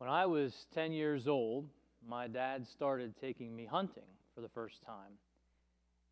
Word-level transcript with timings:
When 0.00 0.08
I 0.08 0.24
was 0.24 0.66
10 0.72 0.92
years 0.92 1.28
old, 1.28 1.68
my 2.08 2.26
dad 2.26 2.66
started 2.66 3.12
taking 3.20 3.54
me 3.54 3.66
hunting 3.66 4.08
for 4.34 4.40
the 4.40 4.48
first 4.48 4.82
time. 4.82 5.12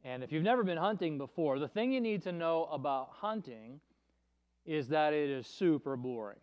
And 0.05 0.23
if 0.23 0.31
you've 0.31 0.43
never 0.43 0.63
been 0.63 0.77
hunting 0.77 1.17
before, 1.17 1.59
the 1.59 1.69
thing 1.69 1.93
you 1.93 2.01
need 2.03 2.23
to 2.25 2.33
know 2.33 2.69
about 2.71 3.09
hunting 3.13 3.81
is 4.67 4.89
that 4.89 5.15
it 5.15 5.31
is 5.31 5.47
super 5.47 5.97
boring. 5.97 6.37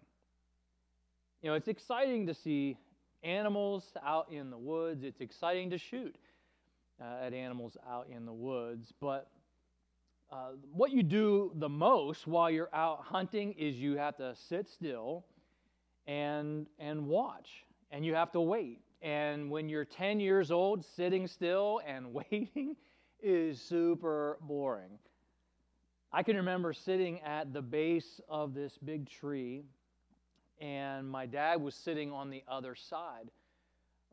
You 1.44 1.52
know, 1.52 1.56
it's 1.56 1.68
exciting 1.68 2.26
to 2.26 2.34
see 2.34 2.80
animals 3.22 3.94
out 4.04 4.32
in 4.32 4.50
the 4.50 4.58
woods, 4.58 5.04
it's 5.04 5.22
exciting 5.22 5.70
to 5.70 5.78
shoot 5.78 6.16
uh, 7.00 7.26
at 7.28 7.32
animals 7.36 7.78
out 7.88 8.08
in 8.10 8.26
the 8.26 8.34
woods, 8.34 8.92
but 9.00 9.30
uh, 10.32 10.54
what 10.74 10.90
you 10.90 11.04
do 11.04 11.52
the 11.58 11.70
most 11.70 12.26
while 12.26 12.50
you're 12.50 12.74
out 12.74 13.02
hunting 13.04 13.54
is 13.54 13.76
you 13.76 13.98
have 13.98 14.18
to 14.18 14.34
sit 14.36 14.68
still 14.68 15.26
and 16.08 16.68
and 16.80 17.08
watch 17.08 17.66
and 17.92 18.06
you 18.06 18.14
have 18.16 18.32
to 18.32 18.42
wait. 18.42 18.82
And 19.02 19.50
when 19.50 19.70
you're 19.70 19.86
10 19.86 20.20
years 20.20 20.52
old 20.52 20.84
sitting 20.84 21.28
still 21.28 21.82
and 21.86 22.14
waiting 22.32 22.76
is 23.22 23.62
super 23.62 24.38
boring. 24.42 25.00
I 26.12 26.24
can 26.24 26.36
remember 26.38 26.74
sitting 26.74 27.20
at 27.22 27.54
the 27.54 27.62
base 27.62 28.22
of 28.30 28.54
this 28.54 28.78
big 28.78 29.10
tree 29.10 29.64
and 30.62 31.10
my 31.10 31.26
dad 31.26 31.62
was 31.62 31.76
sitting 31.76 32.12
on 32.12 32.30
the 32.30 32.44
other 32.48 32.76
side 32.76 33.30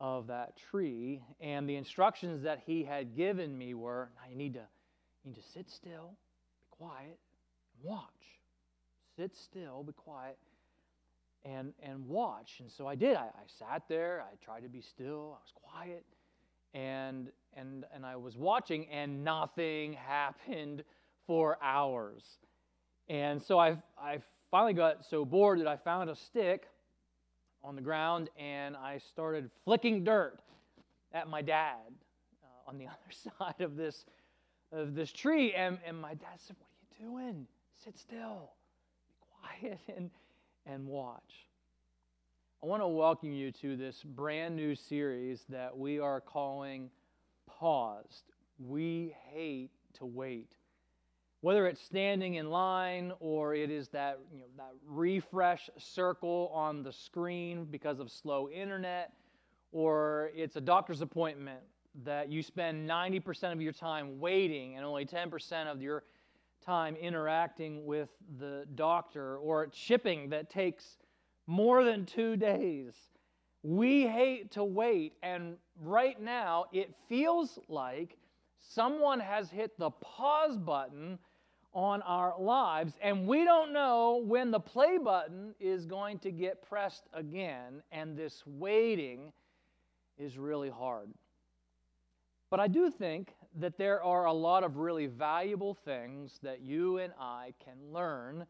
of 0.01 0.27
that 0.27 0.57
tree 0.57 1.23
and 1.41 1.69
the 1.69 1.77
instructions 1.77 2.43
that 2.43 2.61
he 2.67 2.83
had 2.83 3.15
given 3.15 3.57
me 3.57 3.75
were 3.75 4.11
you 4.29 4.37
need 4.37 4.55
to 4.55 4.67
you 5.25 5.31
need 5.31 5.37
to 5.37 5.49
sit 5.55 5.71
still 5.71 6.17
be 6.61 6.67
quiet 6.71 7.19
watch. 7.83 8.09
Sit 9.17 9.37
still 9.37 9.83
be 9.83 9.93
quiet 9.93 10.39
and 11.45 11.73
and 11.83 12.07
watch. 12.07 12.57
And 12.61 12.71
so 12.71 12.87
I 12.87 12.95
did. 12.95 13.17
I, 13.17 13.25
I 13.27 13.47
sat 13.47 13.83
there. 13.89 14.23
I 14.23 14.37
tried 14.45 14.61
to 14.61 14.69
be 14.69 14.81
still. 14.81 15.39
I 15.39 15.43
was 15.43 15.53
quiet, 15.55 16.05
and 16.75 17.31
and 17.57 17.85
and 17.95 18.07
I 18.07 18.17
was 18.17 18.37
watching, 18.37 18.87
and 18.89 19.25
nothing 19.25 19.93
happened 20.07 20.85
for 21.27 21.59
hours. 21.63 22.39
And 23.09 23.43
so 23.43 23.59
I 23.59 23.77
I 24.01 24.21
finally 24.51 24.75
got 24.75 25.05
so 25.05 25.25
bored 25.25 25.61
that 25.61 25.67
I 25.67 25.77
found 25.77 26.11
a 26.11 26.15
stick 26.17 26.69
on 27.65 27.77
the 27.77 27.83
ground, 27.83 28.29
and 28.39 28.77
I 28.77 28.99
started 28.99 29.51
flicking 29.65 30.05
dirt 30.05 30.41
at 31.13 31.29
my 31.29 31.43
dad 31.43 31.77
uh, 32.43 32.71
on 32.71 32.79
the 32.79 32.87
other 32.87 33.33
side 33.39 33.61
of 33.61 33.77
this 33.77 34.05
of 34.71 34.95
this 34.95 35.13
tree. 35.13 35.53
And 35.55 35.79
and 35.87 36.01
my 36.01 36.15
dad 36.15 36.39
said, 36.39 36.57
"What 36.59 36.69
are 36.69 37.05
you 37.05 37.11
doing? 37.11 37.47
Sit 37.85 37.99
still, 37.99 38.53
be 39.09 39.15
quiet." 39.41 39.81
And 39.97 40.11
and 40.67 40.87
watch. 40.87 41.47
I 42.63 42.67
want 42.67 42.83
to 42.83 42.89
welcome 42.89 43.33
you 43.33 43.51
to 43.53 43.77
this 43.77 44.03
brand 44.05 44.55
new 44.55 44.75
series 44.75 45.45
that 45.49 45.77
we 45.77 45.99
are 45.99 46.21
calling 46.21 46.91
Paused. 47.47 48.33
We 48.59 49.15
hate 49.33 49.71
to 49.95 50.07
wait. 50.07 50.55
Whether 51.41 51.67
it's 51.67 51.81
standing 51.81 52.37
in 52.37 52.51
line 52.51 53.13
or 53.19 53.55
it 53.55 53.69
is 53.69 53.89
that, 53.89 54.21
you 54.33 54.41
know, 54.41 54.47
that 54.57 54.73
refresh 54.87 55.69
circle 55.77 56.53
on 56.55 56.85
the 56.85 56.93
screen 56.93 57.67
because 57.69 57.99
of 57.99 58.13
slow 58.13 58.49
internet, 58.49 59.13
or 59.73 60.31
it's 60.37 60.55
a 60.55 60.61
doctor's 60.61 61.01
appointment 61.01 61.61
that 62.05 62.31
you 62.31 62.43
spend 62.43 62.89
90% 62.89 63.53
of 63.53 63.61
your 63.61 63.73
time 63.73 64.21
waiting 64.21 64.77
and 64.77 64.85
only 64.85 65.05
10% 65.05 65.67
of 65.67 65.83
your 65.83 66.05
time 66.63 66.97
interacting 66.97 67.85
with 67.85 68.09
the 68.39 68.65
doctor, 68.75 69.37
or 69.37 69.69
shipping 69.73 70.31
that 70.31 70.49
takes 70.49 70.99
more 71.47 71.85
than 71.85 72.07
two 72.07 72.37
days. 72.37 72.95
We 73.63 74.07
hate 74.07 74.53
to 74.53 74.65
wait, 74.65 75.15
and 75.23 75.57
right 75.81 76.21
now 76.21 76.67
it 76.73 76.95
feels 77.09 77.59
like 77.69 78.17
someone 78.61 79.21
has 79.21 79.51
hit 79.51 79.79
the 79.79 79.91
pause 79.91 80.57
button 80.57 81.19
on 81.75 82.03
our 82.03 82.35
lives, 82.39 82.95
and 83.01 83.27
we 83.27 83.45
don't 83.45 83.73
know 83.73 84.23
when 84.25 84.51
the 84.51 84.61
play 84.61 84.99
button 84.99 85.55
is 85.59 85.87
going 85.87 86.19
to 86.19 86.31
get 86.31 86.63
pressed 86.69 87.05
again, 87.15 87.83
and 87.93 88.17
this 88.17 88.43
waiting 88.47 89.33
is 90.19 90.37
really 90.37 90.71
hard. 90.71 91.09
But 92.51 92.61
I 92.61 92.69
do 92.69 92.91
think 92.91 93.35
that 93.59 93.77
there 93.77 94.03
are 94.03 94.27
a 94.27 94.33
lot 94.33 94.65
of 94.65 94.77
really 94.77 95.07
valuable 95.07 95.75
things 95.75 96.39
that 96.43 96.61
you 96.61 96.99
and 96.99 97.13
I 97.19 97.55
can 97.65 97.75
learn 97.93 98.47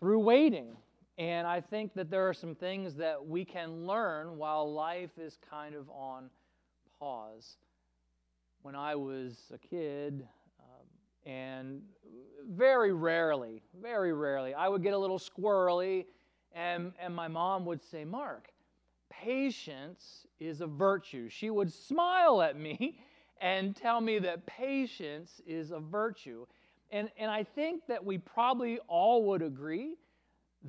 through 0.00 0.20
waiting. 0.20 0.76
And 1.18 1.46
I 1.46 1.60
think 1.60 1.94
that 1.94 2.10
there 2.10 2.28
are 2.28 2.34
some 2.34 2.54
things 2.54 2.94
that 2.94 3.26
we 3.26 3.44
can 3.44 3.86
learn 3.86 4.38
while 4.38 4.72
life 4.72 5.18
is 5.18 5.36
kind 5.50 5.74
of 5.74 5.90
on 5.90 6.30
pause. 7.00 7.56
When 8.62 8.76
I 8.76 8.94
was 8.94 9.36
a 9.52 9.58
kid, 9.58 10.26
um, 10.60 11.32
and 11.32 11.82
very 12.48 12.92
rarely, 12.92 13.62
very 13.80 14.12
rarely, 14.12 14.54
I 14.54 14.68
would 14.68 14.82
get 14.82 14.94
a 14.94 14.98
little 14.98 15.18
squirrely, 15.18 16.06
and, 16.52 16.92
and 17.00 17.14
my 17.14 17.26
mom 17.26 17.64
would 17.66 17.82
say, 17.82 18.04
Mark, 18.04 18.48
patience 19.10 20.26
is 20.38 20.60
a 20.60 20.66
virtue. 20.66 21.28
She 21.28 21.50
would 21.50 21.72
smile 21.72 22.42
at 22.42 22.56
me 22.56 23.00
and 23.40 23.74
tell 23.74 24.00
me 24.00 24.18
that 24.20 24.46
patience 24.46 25.40
is 25.46 25.70
a 25.70 25.80
virtue. 25.80 26.46
And, 26.90 27.10
and 27.18 27.30
I 27.30 27.44
think 27.44 27.86
that 27.88 28.04
we 28.04 28.18
probably 28.18 28.78
all 28.88 29.24
would 29.24 29.42
agree 29.42 29.94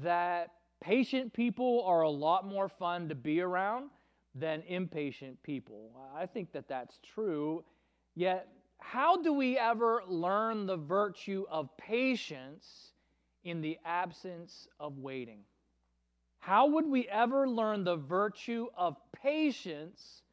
that 0.02 0.52
patient 0.82 1.34
people 1.34 1.84
are 1.86 2.02
a 2.02 2.10
lot 2.10 2.46
more 2.46 2.70
fun 2.70 3.10
to 3.10 3.16
be 3.16 3.42
around 3.42 3.90
than 4.36 4.62
impatient 4.68 5.42
people. 5.44 5.92
I 6.16 6.26
think 6.26 6.52
that 6.54 6.68
that's 6.68 7.00
true. 7.04 7.64
Yet, 8.16 8.48
how 8.80 9.22
do 9.22 9.34
we 9.34 9.58
ever 9.58 10.04
learn 10.08 10.66
the 10.66 10.78
virtue 10.78 11.46
of 11.50 11.76
patience 11.78 12.94
in 13.44 13.62
the 13.62 13.78
absence 13.86 14.68
of 14.80 14.98
waiting? 15.00 15.40
How 16.40 16.68
would 16.68 16.88
we 16.88 17.08
ever 17.08 17.48
learn 17.48 17.84
the 17.84 17.98
virtue 17.98 18.68
of 18.78 18.96
patience 19.14 20.24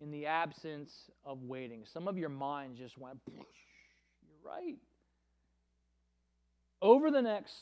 in 0.00 0.10
the 0.10 0.26
absence 0.26 1.10
of 1.24 1.42
waiting? 1.42 1.84
Some 1.84 2.08
of 2.08 2.16
your 2.18 2.28
mind 2.28 2.76
just 2.76 2.98
went, 2.98 3.18
you're 3.32 3.44
right. 4.44 4.76
Over 6.80 7.10
the 7.10 7.22
next 7.22 7.54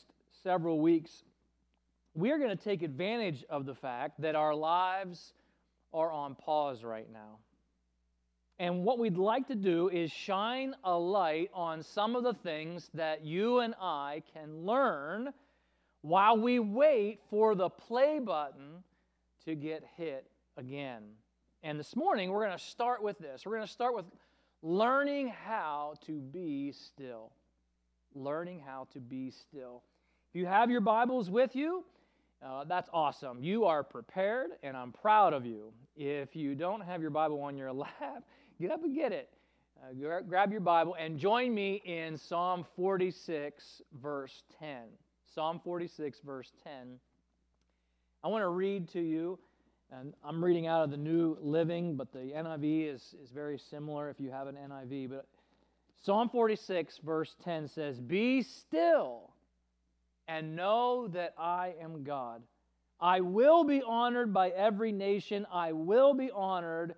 several 0.43 0.79
weeks, 0.79 1.23
we 2.13 2.31
are 2.31 2.37
going 2.37 2.55
to 2.55 2.63
take 2.63 2.81
advantage 2.81 3.43
of 3.49 3.65
the 3.65 3.75
fact 3.75 4.21
that 4.21 4.35
our 4.35 4.53
lives 4.53 5.33
are 5.93 6.11
on 6.11 6.35
pause 6.35 6.83
right 6.83 7.11
now. 7.11 7.37
And 8.59 8.83
what 8.83 8.97
we'd 8.97 9.17
like 9.17 9.47
to 9.47 9.55
do 9.55 9.89
is 9.89 10.11
shine 10.11 10.73
a 10.83 10.97
light 10.97 11.51
on 11.53 11.83
some 11.83 12.15
of 12.15 12.23
the 12.23 12.33
things 12.33 12.89
that 12.95 13.23
you 13.23 13.59
and 13.59 13.75
I 13.79 14.23
can 14.33 14.65
learn 14.65 15.31
while 16.01 16.37
we 16.37 16.59
wait 16.59 17.19
for 17.29 17.53
the 17.53 17.69
play 17.69 18.19
button 18.19 18.83
to 19.45 19.53
get 19.55 19.83
hit 19.95 20.25
again. 20.57 21.03
And 21.67 21.77
this 21.77 21.97
morning, 21.97 22.31
we're 22.31 22.45
going 22.45 22.57
to 22.57 22.63
start 22.63 23.03
with 23.03 23.19
this. 23.19 23.45
We're 23.45 23.55
going 23.55 23.67
to 23.67 23.73
start 23.73 23.93
with 23.93 24.05
learning 24.61 25.33
how 25.45 25.95
to 26.05 26.13
be 26.13 26.71
still. 26.71 27.33
Learning 28.15 28.63
how 28.65 28.87
to 28.93 29.01
be 29.01 29.31
still. 29.31 29.83
If 30.29 30.35
you 30.39 30.45
have 30.45 30.71
your 30.71 30.79
Bibles 30.79 31.29
with 31.29 31.57
you, 31.57 31.83
uh, 32.41 32.63
that's 32.63 32.89
awesome. 32.93 33.43
You 33.43 33.65
are 33.65 33.83
prepared, 33.83 34.51
and 34.63 34.77
I'm 34.77 34.93
proud 34.93 35.33
of 35.33 35.45
you. 35.45 35.73
If 35.97 36.37
you 36.37 36.55
don't 36.55 36.79
have 36.79 37.01
your 37.01 37.09
Bible 37.09 37.41
on 37.41 37.57
your 37.57 37.73
lap, 37.73 38.23
get 38.61 38.71
up 38.71 38.85
and 38.85 38.95
get 38.95 39.11
it. 39.11 39.29
Uh, 39.83 40.21
grab 40.21 40.53
your 40.53 40.61
Bible 40.61 40.95
and 40.97 41.19
join 41.19 41.53
me 41.53 41.81
in 41.83 42.15
Psalm 42.15 42.65
46, 42.77 43.81
verse 44.01 44.43
10. 44.57 44.83
Psalm 45.35 45.59
46, 45.61 46.21
verse 46.21 46.49
10. 46.63 46.97
I 48.23 48.29
want 48.29 48.41
to 48.43 48.47
read 48.47 48.87
to 48.91 49.01
you, 49.01 49.37
and 49.91 50.13
I'm 50.23 50.43
reading 50.43 50.67
out 50.67 50.83
of 50.83 50.91
the 50.91 50.97
New 50.97 51.37
Living, 51.41 51.95
but 51.95 52.11
the 52.11 52.19
NIV 52.19 52.93
is, 52.93 53.15
is 53.23 53.31
very 53.31 53.57
similar 53.57 54.09
if 54.09 54.19
you 54.19 54.31
have 54.31 54.47
an 54.47 54.55
NIV. 54.55 55.09
But 55.09 55.25
Psalm 56.03 56.29
46, 56.29 56.99
verse 57.03 57.35
10 57.43 57.67
says, 57.67 57.99
Be 57.99 58.41
still 58.41 59.31
and 60.27 60.55
know 60.55 61.07
that 61.09 61.33
I 61.37 61.73
am 61.81 62.03
God. 62.03 62.43
I 62.99 63.21
will 63.21 63.63
be 63.63 63.81
honored 63.81 64.33
by 64.33 64.49
every 64.49 64.91
nation, 64.91 65.45
I 65.51 65.71
will 65.71 66.13
be 66.13 66.31
honored 66.31 66.95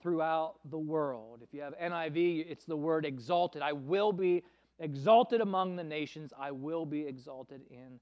throughout 0.00 0.54
the 0.70 0.78
world. 0.78 1.40
If 1.42 1.54
you 1.54 1.60
have 1.60 1.74
NIV, 1.78 2.46
it's 2.50 2.64
the 2.64 2.76
word 2.76 3.04
exalted. 3.04 3.62
I 3.62 3.72
will 3.72 4.12
be 4.12 4.42
exalted 4.80 5.40
among 5.40 5.76
the 5.76 5.84
nations, 5.84 6.32
I 6.36 6.50
will 6.50 6.86
be 6.86 7.06
exalted 7.06 7.60
in 7.70 8.00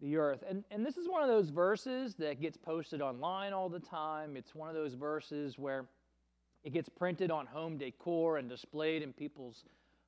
the 0.00 0.16
earth. 0.16 0.44
And, 0.48 0.64
and 0.70 0.84
this 0.84 0.96
is 0.96 1.08
one 1.08 1.22
of 1.22 1.28
those 1.28 1.50
verses 1.50 2.14
that 2.16 2.40
gets 2.40 2.56
posted 2.56 3.00
online 3.00 3.52
all 3.52 3.68
the 3.68 3.80
time. 3.80 4.36
It's 4.36 4.54
one 4.54 4.68
of 4.68 4.74
those 4.74 4.94
verses 4.94 5.58
where 5.58 5.86
it 6.64 6.72
gets 6.72 6.88
printed 6.88 7.30
on 7.30 7.46
home 7.46 7.78
decor 7.78 8.38
and 8.38 8.48
displayed 8.48 9.02
in 9.02 9.12
people's 9.12 9.64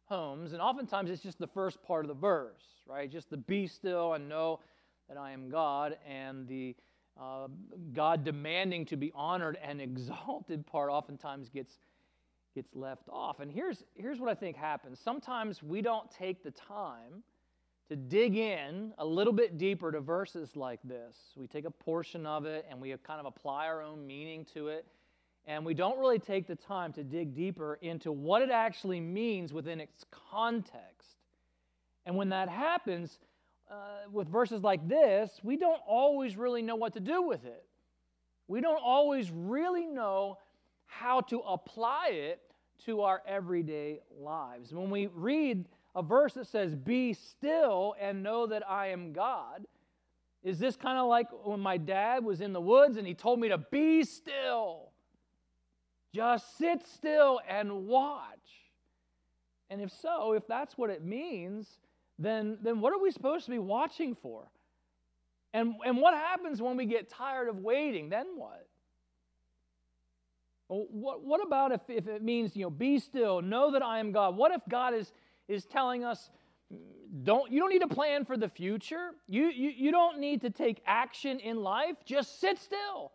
homes. 0.06 0.52
And 0.52 0.61
oftentimes 0.61 1.11
it's 1.11 1.23
just 1.23 1.38
the 1.38 1.46
first 1.46 1.82
part 1.82 2.05
of 2.05 2.08
the 2.08 2.14
verse, 2.14 2.64
right? 2.87 3.11
Just 3.11 3.31
the 3.31 3.37
be 3.37 3.67
still 3.67 4.14
and 4.14 4.29
know 4.29 4.61
that 5.08 5.17
I 5.17 5.31
am 5.31 5.49
God. 5.49 5.96
And 6.06 6.46
the 6.46 6.75
uh, 7.19 7.49
God 7.94 8.25
demanding 8.25 8.85
to 8.87 8.96
be 8.96 9.12
honored 9.14 9.58
and 9.62 9.81
exalted 9.81 10.67
part 10.67 10.90
oftentimes 10.90 11.49
gets, 11.49 11.79
gets 12.55 12.75
left 12.75 13.08
off. 13.08 13.40
And 13.40 13.50
here's, 13.50 13.85
here's 13.94 14.20
what 14.20 14.29
I 14.29 14.35
think 14.35 14.56
happens 14.56 15.00
sometimes 15.00 15.62
we 15.62 15.81
don't 15.81 16.11
take 16.11 16.43
the 16.43 16.50
time 16.50 17.23
to 17.88 17.96
dig 17.96 18.37
in 18.37 18.93
a 18.99 19.05
little 19.05 19.32
bit 19.32 19.56
deeper 19.56 19.90
to 19.90 20.00
verses 20.00 20.56
like 20.56 20.81
this. 20.85 21.17
We 21.37 21.46
take 21.46 21.64
a 21.64 21.70
portion 21.70 22.26
of 22.26 22.44
it 22.44 22.67
and 22.70 22.81
we 22.81 22.94
kind 23.02 23.20
of 23.20 23.26
apply 23.26 23.67
our 23.67 23.82
own 23.82 24.06
meaning 24.06 24.46
to 24.55 24.69
it. 24.69 24.87
And 25.46 25.64
we 25.64 25.73
don't 25.73 25.99
really 25.99 26.19
take 26.19 26.46
the 26.46 26.56
time 26.56 26.93
to 26.93 27.02
dig 27.02 27.35
deeper 27.35 27.79
into 27.81 28.12
what 28.12 28.43
it 28.43 28.50
actually 28.50 29.00
means 29.00 29.55
within 29.55 29.81
its 29.81 30.05
context. 30.31 31.17
And 32.05 32.17
when 32.17 32.29
that 32.29 32.50
happens, 32.50 33.19
uh, 33.70 34.08
with 34.11 34.29
verses 34.29 34.62
like 34.62 34.87
this, 34.88 35.31
we 35.43 35.56
don't 35.56 35.81
always 35.87 36.37
really 36.37 36.62
know 36.62 36.76
what 36.76 36.94
to 36.94 37.00
do 37.00 37.23
with 37.23 37.44
it. 37.44 37.64
We 38.46 38.61
don't 38.61 38.81
always 38.82 39.31
really 39.31 39.87
know 39.87 40.38
how 40.87 41.20
to 41.23 41.40
apply 41.40 42.11
it 42.12 42.40
to 42.87 43.02
our 43.02 43.23
everyday 43.26 44.00
lives. 44.19 44.73
When 44.73 44.90
we 44.90 45.08
read 45.08 45.67
a 45.98 46.02
verse 46.02 46.34
that 46.34 46.46
says, 46.46 46.76
Be 46.76 47.12
still 47.12 47.94
and 48.00 48.22
know 48.22 48.46
that 48.46 48.68
I 48.68 48.88
am 48.88 49.12
God, 49.12 49.66
is 50.44 50.60
this 50.60 50.76
kind 50.76 50.96
of 50.96 51.08
like 51.08 51.26
when 51.44 51.58
my 51.58 51.76
dad 51.76 52.24
was 52.24 52.40
in 52.40 52.52
the 52.52 52.60
woods 52.60 52.96
and 52.96 53.06
he 53.06 53.14
told 53.14 53.40
me 53.40 53.48
to 53.48 53.58
be 53.58 54.04
still? 54.04 54.90
Just 56.14 56.56
sit 56.56 56.86
still 56.86 57.40
and 57.48 57.86
watch. 57.86 58.22
And 59.68 59.80
if 59.82 59.90
so, 59.90 60.32
if 60.32 60.46
that's 60.46 60.78
what 60.78 60.88
it 60.88 61.04
means, 61.04 61.78
then, 62.18 62.58
then 62.62 62.80
what 62.80 62.92
are 62.92 63.02
we 63.02 63.10
supposed 63.10 63.44
to 63.46 63.50
be 63.50 63.58
watching 63.58 64.14
for? 64.14 64.44
And, 65.52 65.74
and 65.84 65.98
what 65.98 66.14
happens 66.14 66.62
when 66.62 66.76
we 66.76 66.86
get 66.86 67.08
tired 67.08 67.48
of 67.48 67.58
waiting? 67.58 68.08
Then 68.08 68.26
what? 68.36 68.66
Well, 70.68 70.86
what, 70.90 71.24
what 71.24 71.44
about 71.44 71.72
if, 71.72 71.80
if 71.88 72.06
it 72.06 72.22
means, 72.22 72.56
you 72.56 72.64
know, 72.64 72.70
be 72.70 72.98
still, 72.98 73.42
know 73.42 73.72
that 73.72 73.82
I 73.82 73.98
am 73.98 74.12
God? 74.12 74.36
What 74.36 74.52
if 74.52 74.60
God 74.68 74.94
is, 74.94 75.12
is 75.48 75.64
telling 75.64 76.04
us, 76.04 76.30
don't, 77.22 77.50
you 77.50 77.60
don't 77.60 77.70
need 77.70 77.80
to 77.80 77.88
plan 77.88 78.24
for 78.24 78.36
the 78.36 78.48
future. 78.48 79.10
You, 79.26 79.46
you, 79.46 79.70
you 79.70 79.90
don't 79.90 80.20
need 80.20 80.42
to 80.42 80.50
take 80.50 80.82
action 80.86 81.40
in 81.40 81.62
life. 81.62 81.96
Just 82.04 82.40
sit 82.40 82.58
still. 82.58 83.12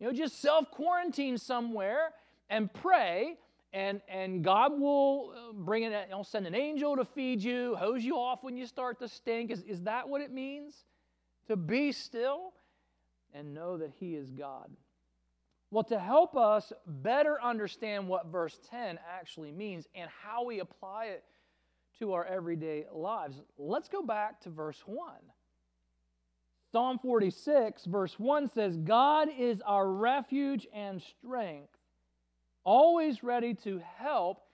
You 0.00 0.08
know, 0.08 0.12
just 0.12 0.40
self 0.40 0.70
quarantine 0.70 1.38
somewhere 1.38 2.12
and 2.48 2.72
pray 2.72 3.36
and 3.72 4.00
and 4.08 4.42
God 4.42 4.80
will 4.80 5.32
uh, 5.36 5.52
bring 5.52 5.84
it. 5.84 6.06
He'll 6.08 6.24
send 6.24 6.46
an 6.46 6.54
angel 6.54 6.96
to 6.96 7.04
feed 7.04 7.42
you, 7.42 7.76
hose 7.76 8.04
you 8.04 8.16
off 8.16 8.42
when 8.42 8.56
you 8.56 8.66
start 8.66 8.98
to 9.00 9.08
stink. 9.08 9.50
Is, 9.50 9.62
is 9.62 9.82
that 9.82 10.08
what 10.08 10.20
it 10.20 10.32
means? 10.32 10.84
To 11.46 11.56
be 11.56 11.92
still 11.92 12.52
and 13.32 13.54
know 13.54 13.76
that 13.78 13.92
He 13.98 14.14
is 14.16 14.30
God. 14.30 14.70
Well, 15.70 15.84
to 15.84 16.00
help 16.00 16.36
us 16.36 16.72
better 16.84 17.40
understand 17.40 18.08
what 18.08 18.26
verse 18.26 18.58
10 18.70 18.98
actually 19.08 19.52
means 19.52 19.86
and 19.94 20.10
how 20.22 20.44
we 20.44 20.58
apply 20.58 21.06
it 21.06 21.24
to 22.00 22.12
our 22.12 22.24
everyday 22.24 22.86
lives, 22.92 23.40
let's 23.56 23.88
go 23.88 24.02
back 24.02 24.40
to 24.40 24.50
verse 24.50 24.82
1. 24.86 25.12
Psalm 26.72 26.98
46, 26.98 27.84
verse 27.84 28.18
1 28.18 28.48
says, 28.48 28.76
God 28.76 29.28
is 29.36 29.60
our 29.66 29.90
refuge 29.90 30.66
and 30.74 31.00
strength 31.00 31.76
always 32.64 33.22
ready 33.22 33.54
to 33.54 33.80
help 33.98 34.44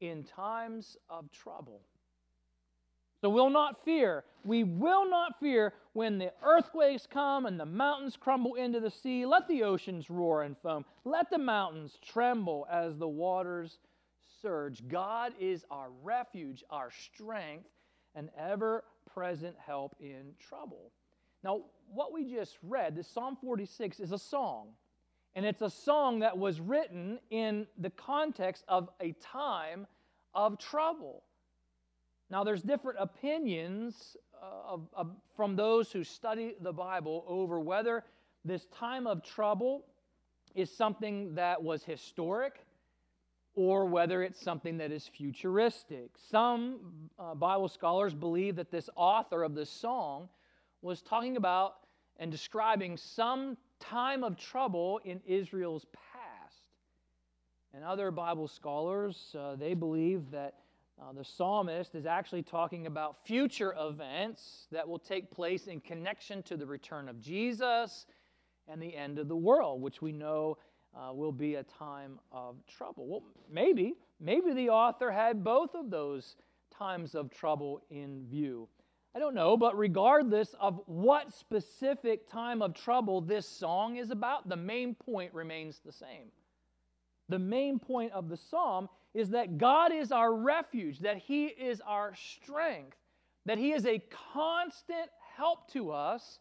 in 0.00 0.24
times 0.24 0.96
of 1.08 1.30
trouble. 1.32 1.80
So 3.20 3.30
we'll 3.30 3.50
not 3.50 3.82
fear. 3.84 4.24
We 4.44 4.64
will 4.64 5.08
not 5.08 5.40
fear 5.40 5.72
when 5.94 6.18
the 6.18 6.32
earthquakes 6.42 7.08
come 7.10 7.46
and 7.46 7.58
the 7.58 7.64
mountains 7.64 8.18
crumble 8.18 8.54
into 8.54 8.80
the 8.80 8.90
sea. 8.90 9.24
Let 9.24 9.48
the 9.48 9.62
oceans 9.62 10.10
roar 10.10 10.42
and 10.42 10.56
foam. 10.58 10.84
Let 11.04 11.30
the 11.30 11.38
mountains 11.38 11.98
tremble 12.06 12.66
as 12.70 12.98
the 12.98 13.08
waters 13.08 13.78
surge. 14.44 14.86
God 14.88 15.32
is 15.40 15.64
our 15.70 15.88
refuge, 16.02 16.62
our 16.68 16.90
strength, 16.90 17.70
and 18.14 18.28
ever 18.38 18.84
present 19.12 19.56
help 19.58 19.96
in 19.98 20.34
trouble. 20.38 20.92
Now, 21.42 21.62
what 21.88 22.12
we 22.12 22.30
just 22.30 22.58
read, 22.62 22.94
this 22.94 23.08
Psalm 23.08 23.38
46, 23.40 24.00
is 24.00 24.12
a 24.12 24.18
song. 24.18 24.68
And 25.34 25.46
it's 25.46 25.62
a 25.62 25.70
song 25.70 26.18
that 26.20 26.36
was 26.36 26.60
written 26.60 27.18
in 27.30 27.66
the 27.78 27.88
context 27.88 28.64
of 28.68 28.90
a 29.00 29.12
time 29.12 29.86
of 30.34 30.58
trouble. 30.58 31.22
Now, 32.30 32.44
there's 32.44 32.62
different 32.62 32.98
opinions 33.00 34.14
uh, 34.42 34.74
of, 34.74 34.88
of, 34.92 35.10
from 35.36 35.56
those 35.56 35.90
who 35.90 36.04
study 36.04 36.54
the 36.60 36.72
Bible 36.72 37.24
over 37.26 37.60
whether 37.60 38.04
this 38.44 38.66
time 38.66 39.06
of 39.06 39.22
trouble 39.24 39.86
is 40.54 40.70
something 40.70 41.34
that 41.34 41.62
was 41.62 41.82
historic 41.82 42.63
or 43.54 43.86
whether 43.86 44.22
it's 44.22 44.40
something 44.40 44.78
that 44.78 44.90
is 44.90 45.06
futuristic. 45.06 46.10
Some 46.30 46.80
uh, 47.18 47.34
Bible 47.34 47.68
scholars 47.68 48.14
believe 48.14 48.56
that 48.56 48.70
this 48.70 48.90
author 48.96 49.42
of 49.42 49.54
this 49.54 49.70
song 49.70 50.28
was 50.82 51.02
talking 51.02 51.36
about 51.36 51.76
and 52.18 52.30
describing 52.30 52.96
some 52.96 53.56
time 53.80 54.24
of 54.24 54.36
trouble 54.36 55.00
in 55.04 55.20
Israel's 55.26 55.86
past. 55.92 56.62
And 57.72 57.84
other 57.84 58.10
Bible 58.10 58.48
scholars, 58.48 59.34
uh, 59.38 59.56
they 59.56 59.74
believe 59.74 60.30
that 60.30 60.54
uh, 61.00 61.12
the 61.12 61.24
psalmist 61.24 61.94
is 61.94 62.06
actually 62.06 62.42
talking 62.42 62.86
about 62.86 63.24
future 63.26 63.74
events 63.78 64.68
that 64.70 64.88
will 64.88 64.98
take 64.98 65.30
place 65.30 65.66
in 65.66 65.80
connection 65.80 66.42
to 66.44 66.56
the 66.56 66.66
return 66.66 67.08
of 67.08 67.20
Jesus 67.20 68.06
and 68.68 68.80
the 68.80 68.96
end 68.96 69.18
of 69.18 69.28
the 69.28 69.36
world, 69.36 69.82
which 69.82 70.00
we 70.00 70.12
know 70.12 70.56
uh, 70.96 71.12
will 71.12 71.32
be 71.32 71.56
a 71.56 71.62
time 71.62 72.18
of 72.32 72.56
trouble. 72.66 73.06
Well, 73.06 73.22
maybe, 73.50 73.94
maybe 74.20 74.52
the 74.52 74.70
author 74.70 75.10
had 75.10 75.44
both 75.44 75.74
of 75.74 75.90
those 75.90 76.36
times 76.76 77.14
of 77.14 77.30
trouble 77.30 77.82
in 77.90 78.26
view. 78.28 78.68
I 79.14 79.20
don't 79.20 79.34
know, 79.34 79.56
but 79.56 79.78
regardless 79.78 80.54
of 80.58 80.80
what 80.86 81.32
specific 81.32 82.28
time 82.28 82.62
of 82.62 82.74
trouble 82.74 83.20
this 83.20 83.48
song 83.48 83.96
is 83.96 84.10
about, 84.10 84.48
the 84.48 84.56
main 84.56 84.94
point 84.94 85.32
remains 85.32 85.80
the 85.84 85.92
same. 85.92 86.32
The 87.28 87.38
main 87.38 87.78
point 87.78 88.12
of 88.12 88.28
the 88.28 88.36
psalm 88.36 88.88
is 89.14 89.30
that 89.30 89.56
God 89.56 89.92
is 89.92 90.10
our 90.10 90.34
refuge, 90.34 90.98
that 91.00 91.18
He 91.18 91.46
is 91.46 91.80
our 91.86 92.14
strength, 92.16 92.96
that 93.46 93.56
He 93.56 93.72
is 93.72 93.86
a 93.86 94.02
constant 94.32 95.08
help 95.36 95.70
to 95.72 95.92
us 95.92 96.40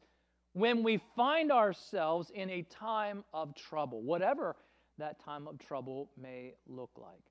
when 0.53 0.83
we 0.83 1.01
find 1.15 1.51
ourselves 1.51 2.31
in 2.33 2.49
a 2.49 2.61
time 2.63 3.23
of 3.33 3.55
trouble, 3.55 4.01
whatever 4.01 4.55
that 4.97 5.23
time 5.23 5.47
of 5.47 5.59
trouble 5.59 6.09
may 6.19 6.53
look 6.67 6.91
like. 6.97 7.23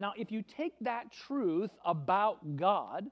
Now, 0.00 0.12
if 0.16 0.32
you 0.32 0.42
take 0.42 0.74
that 0.80 1.12
truth 1.12 1.70
about 1.84 2.56
God, 2.56 3.10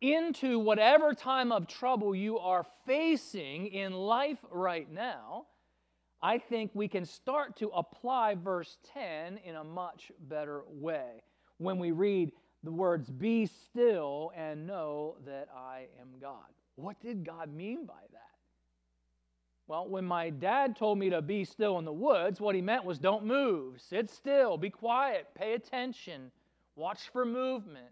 into 0.00 0.58
whatever 0.58 1.12
time 1.12 1.50
of 1.50 1.66
trouble 1.66 2.14
you 2.14 2.38
are 2.38 2.64
facing 2.86 3.66
in 3.68 3.92
life 3.92 4.38
right 4.50 4.90
now, 4.90 5.46
I 6.22 6.38
think 6.38 6.70
we 6.74 6.88
can 6.88 7.04
start 7.04 7.56
to 7.58 7.68
apply 7.68 8.34
verse 8.34 8.76
10 8.94 9.38
in 9.38 9.54
a 9.54 9.64
much 9.64 10.10
better 10.20 10.62
way 10.68 11.22
when 11.58 11.78
we 11.78 11.92
read 11.92 12.32
the 12.64 12.72
words, 12.72 13.08
Be 13.10 13.46
still 13.46 14.32
and 14.36 14.66
know 14.66 15.16
that 15.26 15.48
I 15.56 15.86
am 16.00 16.08
God. 16.20 16.46
What 16.78 17.00
did 17.00 17.24
God 17.24 17.52
mean 17.52 17.86
by 17.86 17.94
that? 18.12 18.18
Well, 19.66 19.88
when 19.88 20.04
my 20.04 20.30
dad 20.30 20.76
told 20.76 20.96
me 20.96 21.10
to 21.10 21.20
be 21.20 21.44
still 21.44 21.78
in 21.78 21.84
the 21.84 21.92
woods, 21.92 22.40
what 22.40 22.54
he 22.54 22.62
meant 22.62 22.84
was 22.84 22.98
don't 22.98 23.26
move, 23.26 23.80
sit 23.80 24.08
still, 24.08 24.56
be 24.56 24.70
quiet, 24.70 25.26
pay 25.34 25.54
attention, 25.54 26.30
watch 26.76 27.10
for 27.12 27.24
movement. 27.24 27.90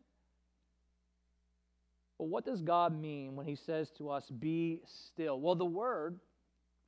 But 2.17 2.29
what 2.29 2.45
does 2.45 2.63
God 2.63 2.99
mean 2.99 3.35
when 3.35 3.45
He 3.45 3.57
says 3.57 3.91
to 3.99 4.09
us, 4.09 4.31
be 4.31 4.81
still? 4.85 5.41
Well, 5.41 5.57
the 5.57 5.65
word 5.65 6.19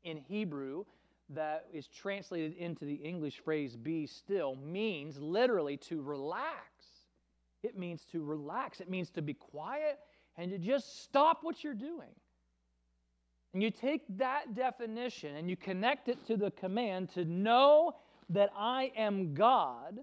in 0.05 0.17
Hebrew 0.17 0.85
that 1.31 1.67
is 1.73 1.89
translated 1.89 2.55
into 2.57 2.85
the 2.85 2.95
English 2.95 3.41
phrase 3.41 3.77
be 3.77 4.07
still 4.07 4.55
means 4.57 5.19
literally 5.19 5.77
to 5.77 6.01
relax. 6.01 6.63
It 7.63 7.77
means 7.77 8.07
to 8.13 8.23
relax, 8.23 8.81
it 8.81 8.89
means 8.89 9.11
to 9.11 9.21
be 9.21 9.35
quiet 9.35 9.99
and 10.39 10.53
you 10.53 10.59
just 10.59 11.03
stop 11.03 11.41
what 11.43 11.63
you're 11.63 11.75
doing. 11.75 12.09
And 13.53 13.63
you 13.63 13.71
take 13.71 14.05
that 14.19 14.55
definition 14.55 15.37
and 15.37 15.51
you 15.51 15.57
connect 15.57 16.09
it 16.09 16.25
to 16.27 16.37
the 16.37 16.53
command 16.53 17.11
to 17.15 17.25
know 17.25 17.97
that 18.31 18.51
I 18.57 18.93
am 18.97 19.35
God. 19.35 19.99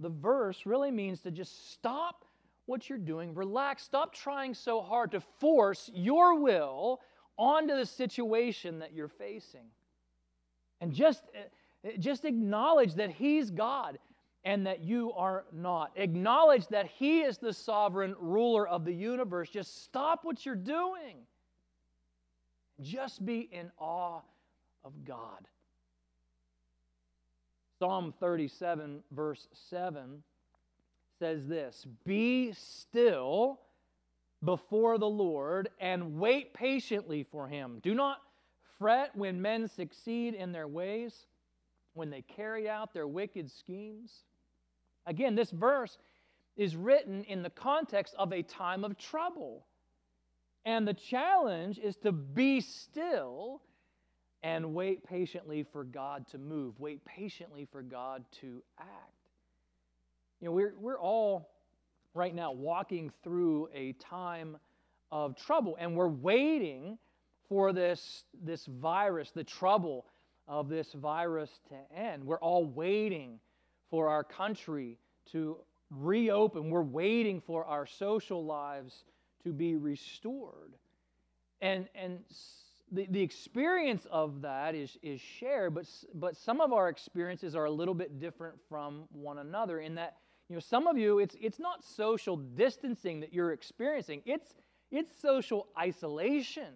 The 0.00 0.10
verse 0.10 0.66
really 0.66 0.90
means 0.90 1.20
to 1.22 1.30
just 1.30 1.72
stop 1.72 2.26
what 2.66 2.88
you're 2.88 2.98
doing. 2.98 3.34
Relax. 3.34 3.82
Stop 3.82 4.14
trying 4.14 4.54
so 4.54 4.82
hard 4.82 5.12
to 5.12 5.20
force 5.20 5.90
your 5.94 6.38
will 6.38 7.00
onto 7.38 7.74
the 7.74 7.86
situation 7.86 8.80
that 8.80 8.92
you're 8.92 9.08
facing. 9.08 9.66
And 10.80 10.92
just, 10.92 11.22
eh, 11.34 11.92
just 11.98 12.24
acknowledge 12.24 12.94
that 12.94 13.10
He's 13.10 13.50
God 13.50 13.98
and 14.44 14.66
that 14.66 14.82
you 14.82 15.12
are 15.12 15.44
not. 15.52 15.92
Acknowledge 15.96 16.66
that 16.68 16.86
He 16.86 17.20
is 17.20 17.38
the 17.38 17.52
sovereign 17.52 18.14
ruler 18.18 18.66
of 18.66 18.84
the 18.84 18.92
universe. 18.92 19.50
Just 19.50 19.84
stop 19.84 20.24
what 20.24 20.44
you're 20.46 20.54
doing. 20.54 21.16
Just 22.80 23.24
be 23.24 23.48
in 23.52 23.70
awe 23.78 24.20
of 24.84 25.04
God. 25.04 25.46
Psalm 27.78 28.12
37, 28.20 29.02
verse 29.12 29.48
7 29.70 30.22
says 31.18 31.46
this 31.46 31.86
Be 32.04 32.52
still 32.52 33.60
before 34.44 34.98
the 34.98 35.08
Lord 35.08 35.68
and 35.78 36.18
wait 36.18 36.54
patiently 36.54 37.22
for 37.22 37.46
him. 37.48 37.78
Do 37.82 37.94
not 37.94 38.22
fret 38.78 39.14
when 39.14 39.40
men 39.40 39.68
succeed 39.68 40.34
in 40.34 40.52
their 40.52 40.68
ways, 40.68 41.26
when 41.92 42.10
they 42.10 42.22
carry 42.22 42.68
out 42.68 42.92
their 42.94 43.06
wicked 43.06 43.50
schemes. 43.50 44.24
Again, 45.10 45.34
this 45.34 45.50
verse 45.50 45.98
is 46.56 46.76
written 46.76 47.24
in 47.24 47.42
the 47.42 47.50
context 47.50 48.14
of 48.16 48.32
a 48.32 48.42
time 48.42 48.84
of 48.84 48.96
trouble. 48.96 49.66
And 50.64 50.86
the 50.86 50.94
challenge 50.94 51.78
is 51.78 51.96
to 51.96 52.12
be 52.12 52.60
still 52.60 53.60
and 54.44 54.72
wait 54.72 55.04
patiently 55.04 55.64
for 55.64 55.82
God 55.82 56.28
to 56.28 56.38
move, 56.38 56.78
wait 56.78 57.04
patiently 57.04 57.66
for 57.72 57.82
God 57.82 58.24
to 58.40 58.62
act. 58.78 58.88
You 60.40 60.46
know, 60.46 60.52
we're, 60.52 60.74
we're 60.78 61.00
all 61.00 61.50
right 62.14 62.34
now 62.34 62.52
walking 62.52 63.10
through 63.24 63.68
a 63.74 63.92
time 63.94 64.58
of 65.10 65.34
trouble, 65.34 65.76
and 65.80 65.96
we're 65.96 66.08
waiting 66.08 66.98
for 67.48 67.72
this, 67.72 68.22
this 68.44 68.64
virus, 68.66 69.32
the 69.32 69.42
trouble 69.42 70.06
of 70.46 70.68
this 70.68 70.92
virus 70.92 71.50
to 71.68 71.98
end. 72.00 72.22
We're 72.22 72.38
all 72.38 72.64
waiting 72.64 73.40
for 73.90 74.08
our 74.08 74.24
country 74.24 74.98
to 75.32 75.58
reopen. 75.90 76.70
We're 76.70 76.82
waiting 76.82 77.40
for 77.40 77.64
our 77.64 77.86
social 77.86 78.44
lives 78.44 79.04
to 79.44 79.52
be 79.52 79.76
restored. 79.76 80.74
And, 81.60 81.88
and 81.94 82.20
the, 82.92 83.06
the 83.10 83.22
experience 83.22 84.06
of 84.10 84.42
that 84.42 84.74
is, 84.74 84.96
is 85.02 85.20
shared, 85.20 85.74
but, 85.74 85.86
but 86.14 86.36
some 86.36 86.60
of 86.60 86.72
our 86.72 86.88
experiences 86.88 87.54
are 87.54 87.66
a 87.66 87.70
little 87.70 87.94
bit 87.94 88.18
different 88.18 88.56
from 88.68 89.04
one 89.12 89.38
another 89.38 89.80
in 89.80 89.94
that, 89.96 90.16
you 90.48 90.56
know, 90.56 90.60
some 90.60 90.86
of 90.86 90.98
you, 90.98 91.18
it's, 91.18 91.36
it's 91.40 91.58
not 91.58 91.84
social 91.84 92.36
distancing 92.36 93.20
that 93.20 93.32
you're 93.32 93.52
experiencing, 93.52 94.22
it's, 94.24 94.54
it's 94.90 95.10
social 95.20 95.68
isolation. 95.78 96.74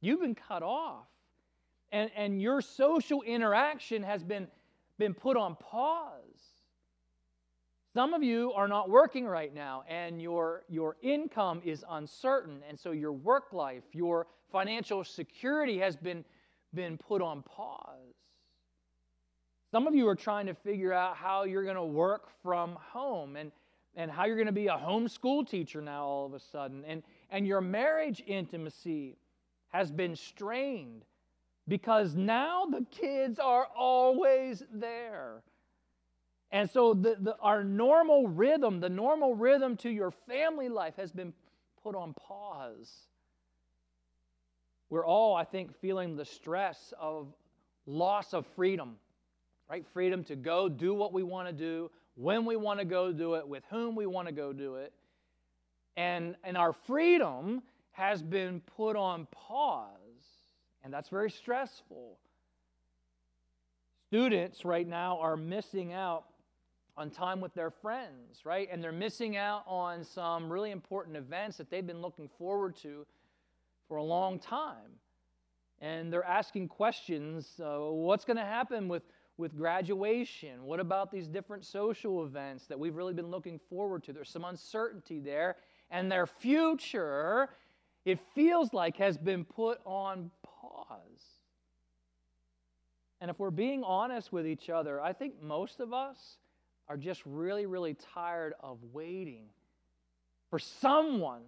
You've 0.00 0.20
been 0.20 0.34
cut 0.34 0.62
off. 0.62 1.06
And, 1.92 2.10
and 2.16 2.40
your 2.40 2.60
social 2.60 3.22
interaction 3.22 4.02
has 4.02 4.22
been, 4.22 4.48
been 4.98 5.14
put 5.14 5.36
on 5.36 5.56
pause. 5.56 6.12
Some 7.92 8.12
of 8.12 8.22
you 8.22 8.52
are 8.52 8.68
not 8.68 8.90
working 8.90 9.26
right 9.26 9.54
now, 9.54 9.84
and 9.88 10.20
your, 10.20 10.64
your 10.68 10.96
income 11.02 11.62
is 11.64 11.84
uncertain, 11.90 12.60
and 12.68 12.78
so 12.78 12.90
your 12.90 13.12
work 13.12 13.52
life, 13.52 13.84
your 13.92 14.26
financial 14.52 15.02
security 15.02 15.78
has 15.78 15.96
been, 15.96 16.24
been 16.74 16.98
put 16.98 17.22
on 17.22 17.42
pause. 17.42 18.14
Some 19.70 19.86
of 19.86 19.94
you 19.94 20.08
are 20.08 20.14
trying 20.14 20.46
to 20.46 20.54
figure 20.54 20.92
out 20.92 21.16
how 21.16 21.44
you're 21.44 21.64
going 21.64 21.76
to 21.76 21.84
work 21.84 22.28
from 22.42 22.76
home 22.80 23.36
and, 23.36 23.50
and 23.96 24.10
how 24.10 24.26
you're 24.26 24.36
going 24.36 24.46
to 24.46 24.52
be 24.52 24.68
a 24.68 24.76
homeschool 24.76 25.48
teacher 25.48 25.80
now 25.80 26.04
all 26.04 26.26
of 26.26 26.34
a 26.34 26.40
sudden. 26.40 26.84
And, 26.86 27.02
and 27.30 27.46
your 27.46 27.60
marriage 27.60 28.22
intimacy 28.26 29.16
has 29.68 29.90
been 29.90 30.14
strained 30.14 31.04
because 31.68 32.14
now 32.14 32.66
the 32.66 32.84
kids 32.90 33.38
are 33.38 33.66
always 33.76 34.62
there. 34.72 35.42
And 36.52 36.70
so 36.70 36.94
the, 36.94 37.16
the, 37.20 37.36
our 37.40 37.64
normal 37.64 38.28
rhythm, 38.28 38.80
the 38.80 38.88
normal 38.88 39.34
rhythm 39.34 39.76
to 39.78 39.90
your 39.90 40.10
family 40.10 40.68
life 40.68 40.94
has 40.96 41.10
been 41.10 41.32
put 41.82 41.94
on 41.94 42.14
pause. 42.14 42.92
We're 44.88 45.04
all, 45.04 45.34
I 45.34 45.44
think, 45.44 45.76
feeling 45.80 46.16
the 46.16 46.24
stress 46.24 46.94
of 47.00 47.26
loss 47.86 48.32
of 48.32 48.46
freedom, 48.54 48.96
right? 49.68 49.84
Freedom 49.92 50.22
to 50.24 50.36
go 50.36 50.68
do 50.68 50.94
what 50.94 51.12
we 51.12 51.24
want 51.24 51.48
to 51.48 51.52
do, 51.52 51.90
when 52.14 52.44
we 52.44 52.56
want 52.56 52.78
to 52.78 52.84
go 52.84 53.12
do 53.12 53.34
it, 53.34 53.46
with 53.46 53.64
whom 53.68 53.96
we 53.96 54.06
want 54.06 54.28
to 54.28 54.32
go 54.32 54.52
do 54.52 54.76
it. 54.76 54.92
And, 55.96 56.36
and 56.44 56.56
our 56.56 56.72
freedom 56.72 57.62
has 57.92 58.22
been 58.22 58.60
put 58.76 58.96
on 58.96 59.26
pause, 59.32 59.90
and 60.86 60.94
that's 60.94 61.08
very 61.08 61.32
stressful. 61.32 62.16
Students 64.06 64.64
right 64.64 64.86
now 64.86 65.18
are 65.18 65.36
missing 65.36 65.92
out 65.92 66.26
on 66.96 67.10
time 67.10 67.40
with 67.40 67.52
their 67.54 67.72
friends, 67.72 68.44
right? 68.44 68.68
And 68.70 68.80
they're 68.80 68.92
missing 68.92 69.36
out 69.36 69.64
on 69.66 70.04
some 70.04 70.48
really 70.48 70.70
important 70.70 71.16
events 71.16 71.56
that 71.56 71.70
they've 71.70 71.84
been 71.84 72.00
looking 72.00 72.30
forward 72.38 72.76
to 72.82 73.04
for 73.88 73.96
a 73.96 74.02
long 74.02 74.38
time. 74.38 75.00
And 75.80 76.12
they're 76.12 76.24
asking 76.24 76.68
questions 76.68 77.60
uh, 77.60 77.78
what's 77.80 78.24
going 78.24 78.36
to 78.36 78.44
happen 78.44 78.86
with, 78.86 79.02
with 79.38 79.56
graduation? 79.56 80.64
What 80.64 80.78
about 80.78 81.10
these 81.10 81.26
different 81.26 81.64
social 81.64 82.24
events 82.24 82.66
that 82.68 82.78
we've 82.78 82.94
really 82.94 83.12
been 83.12 83.32
looking 83.32 83.58
forward 83.68 84.04
to? 84.04 84.12
There's 84.12 84.30
some 84.30 84.44
uncertainty 84.44 85.18
there. 85.18 85.56
And 85.90 86.12
their 86.12 86.28
future, 86.28 87.48
it 88.04 88.20
feels 88.36 88.72
like, 88.72 88.96
has 88.98 89.18
been 89.18 89.44
put 89.44 89.80
on 89.84 90.30
pause. 90.70 91.22
And 93.20 93.30
if 93.30 93.38
we're 93.38 93.50
being 93.50 93.82
honest 93.82 94.32
with 94.32 94.46
each 94.46 94.68
other, 94.68 95.00
I 95.00 95.12
think 95.12 95.42
most 95.42 95.80
of 95.80 95.92
us 95.92 96.36
are 96.88 96.96
just 96.96 97.22
really, 97.24 97.66
really 97.66 97.96
tired 98.14 98.54
of 98.60 98.78
waiting 98.92 99.46
for 100.50 100.58
someone 100.58 101.42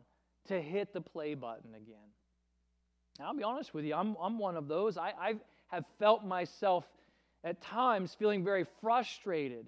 to 0.49 0.61
hit 0.61 0.93
the 0.93 1.01
play 1.01 1.35
button 1.35 1.75
again. 1.75 1.97
Now, 3.19 3.27
I'll 3.27 3.37
be 3.37 3.43
honest 3.43 3.75
with 3.75 3.85
you, 3.85 3.95
I'm, 3.95 4.17
I'm 4.21 4.39
one 4.39 4.57
of 4.57 4.69
those. 4.69 4.97
I, 4.97 5.13
I 5.21 5.35
have 5.69 5.85
felt 5.99 6.25
myself 6.25 6.85
at 7.45 7.61
times 7.61 8.17
feeling 8.19 8.45
very 8.45 8.67
frustrated 8.81 9.67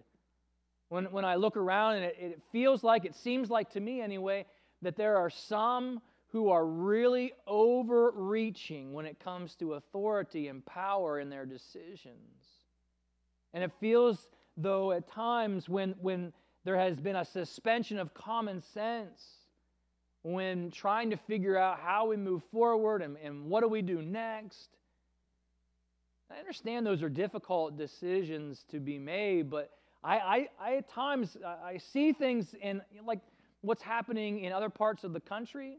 when, 0.89 1.05
when 1.13 1.25
I 1.25 1.37
look 1.37 1.57
around 1.57 1.97
and 1.97 2.05
it, 2.05 2.17
it 2.19 2.43
feels 2.51 2.83
like, 2.83 3.05
it 3.05 3.15
seems 3.15 3.51
like 3.51 3.71
to 3.73 3.81
me 3.81 4.01
anyway, 4.01 4.47
that 4.83 4.97
there 4.97 5.19
are 5.19 5.31
some 5.31 6.01
who 6.33 6.49
are 6.49 6.65
really 6.65 7.33
overreaching 7.47 8.93
when 8.93 9.07
it 9.07 9.19
comes 9.19 9.55
to 9.57 9.75
authority 9.75 10.49
and 10.49 10.65
power 10.65 11.19
in 11.19 11.29
their 11.29 11.47
decisions. 11.47 12.47
And 13.53 13.65
it 13.65 13.73
feels 13.81 14.29
though, 14.57 14.93
at 14.93 15.09
times 15.09 15.69
when, 15.69 15.95
when 16.01 16.33
there 16.65 16.77
has 16.77 16.97
been 17.01 17.17
a 17.17 17.25
suspension 17.25 17.99
of 17.99 18.15
common 18.15 18.61
sense, 18.61 19.23
when 20.23 20.71
trying 20.71 21.11
to 21.11 21.17
figure 21.17 21.57
out 21.57 21.79
how 21.79 22.07
we 22.07 22.17
move 22.17 22.43
forward 22.53 23.01
and, 23.03 23.17
and 23.23 23.47
what 23.47 23.63
do 23.63 23.69
we 23.69 23.81
do 23.81 24.03
next. 24.03 24.69
I 26.31 26.39
understand 26.39 26.87
those 26.87 27.03
are 27.03 27.09
difficult 27.09 27.79
decisions 27.79 28.65
to 28.71 28.79
be 28.79 28.99
made, 28.99 29.51
but 29.51 29.71
I, 30.05 30.19
I, 30.19 30.49
I 30.61 30.77
at 30.77 30.89
times 30.89 31.37
I 31.45 31.79
see 31.79 32.13
things 32.13 32.55
in 32.61 32.83
like 33.05 33.21
what's 33.63 33.83
happening 33.83 34.45
in 34.45 34.53
other 34.53 34.69
parts 34.69 35.05
of 35.05 35.13
the 35.13 35.21
country 35.21 35.79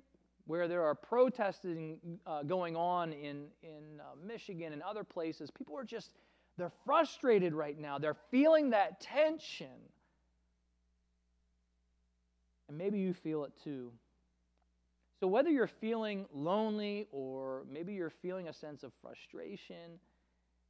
where 0.52 0.68
there 0.68 0.84
are 0.84 0.94
protesting 0.94 1.98
uh, 2.28 2.44
going 2.44 2.76
on 2.76 3.14
in, 3.14 3.46
in 3.64 4.02
uh, 4.02 4.04
Michigan 4.28 4.74
and 4.74 4.82
other 4.82 5.02
places. 5.02 5.50
People 5.50 5.78
are 5.78 5.86
just 5.86 6.12
they're 6.58 6.74
frustrated 6.86 7.54
right 7.54 7.80
now. 7.80 7.98
They're 7.98 8.18
feeling 8.32 8.72
that 8.72 9.00
tension. 9.00 9.80
And 12.68 12.78
maybe 12.78 13.00
you 13.00 13.14
feel 13.14 13.46
it 13.46 13.54
too. 13.64 13.94
So, 15.22 15.28
whether 15.28 15.50
you're 15.50 15.68
feeling 15.68 16.26
lonely 16.34 17.08
or 17.14 17.64
maybe 17.72 17.94
you're 17.94 18.10
feeling 18.10 18.50
a 18.50 18.54
sense 18.54 18.84
of 18.84 18.92
frustration, 19.02 20.02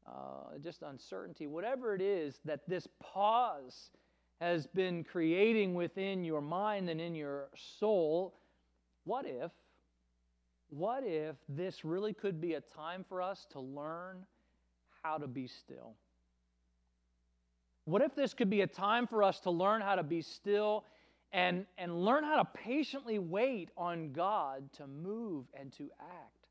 uh, 0.05 0.59
just 0.63 0.83
uncertainty, 0.83 1.47
whatever 1.47 1.95
it 1.95 2.01
is 2.03 2.39
that 2.45 2.59
this 2.67 2.88
pause 3.01 3.89
has 4.39 4.67
been 4.67 5.03
creating 5.03 5.73
within 5.73 6.23
your 6.23 6.41
mind 6.41 6.88
and 6.88 7.01
in 7.01 7.15
your 7.15 7.50
soul, 7.79 8.35
what 9.05 9.25
if, 9.25 9.51
what 10.71 11.03
if 11.05 11.35
this 11.49 11.83
really 11.83 12.13
could 12.13 12.39
be 12.39 12.53
a 12.53 12.61
time 12.61 13.05
for 13.07 13.21
us 13.21 13.45
to 13.51 13.59
learn 13.59 14.25
how 15.03 15.17
to 15.17 15.27
be 15.27 15.45
still? 15.45 15.95
What 17.83 18.01
if 18.01 18.15
this 18.15 18.33
could 18.33 18.49
be 18.49 18.61
a 18.61 18.67
time 18.67 19.05
for 19.05 19.21
us 19.21 19.41
to 19.41 19.51
learn 19.51 19.81
how 19.81 19.95
to 19.95 20.03
be 20.03 20.21
still 20.21 20.85
and, 21.33 21.65
and 21.77 22.05
learn 22.05 22.23
how 22.23 22.37
to 22.37 22.45
patiently 22.45 23.19
wait 23.19 23.69
on 23.75 24.13
God 24.13 24.71
to 24.73 24.87
move 24.87 25.45
and 25.53 25.73
to 25.73 25.89
act? 25.99 26.47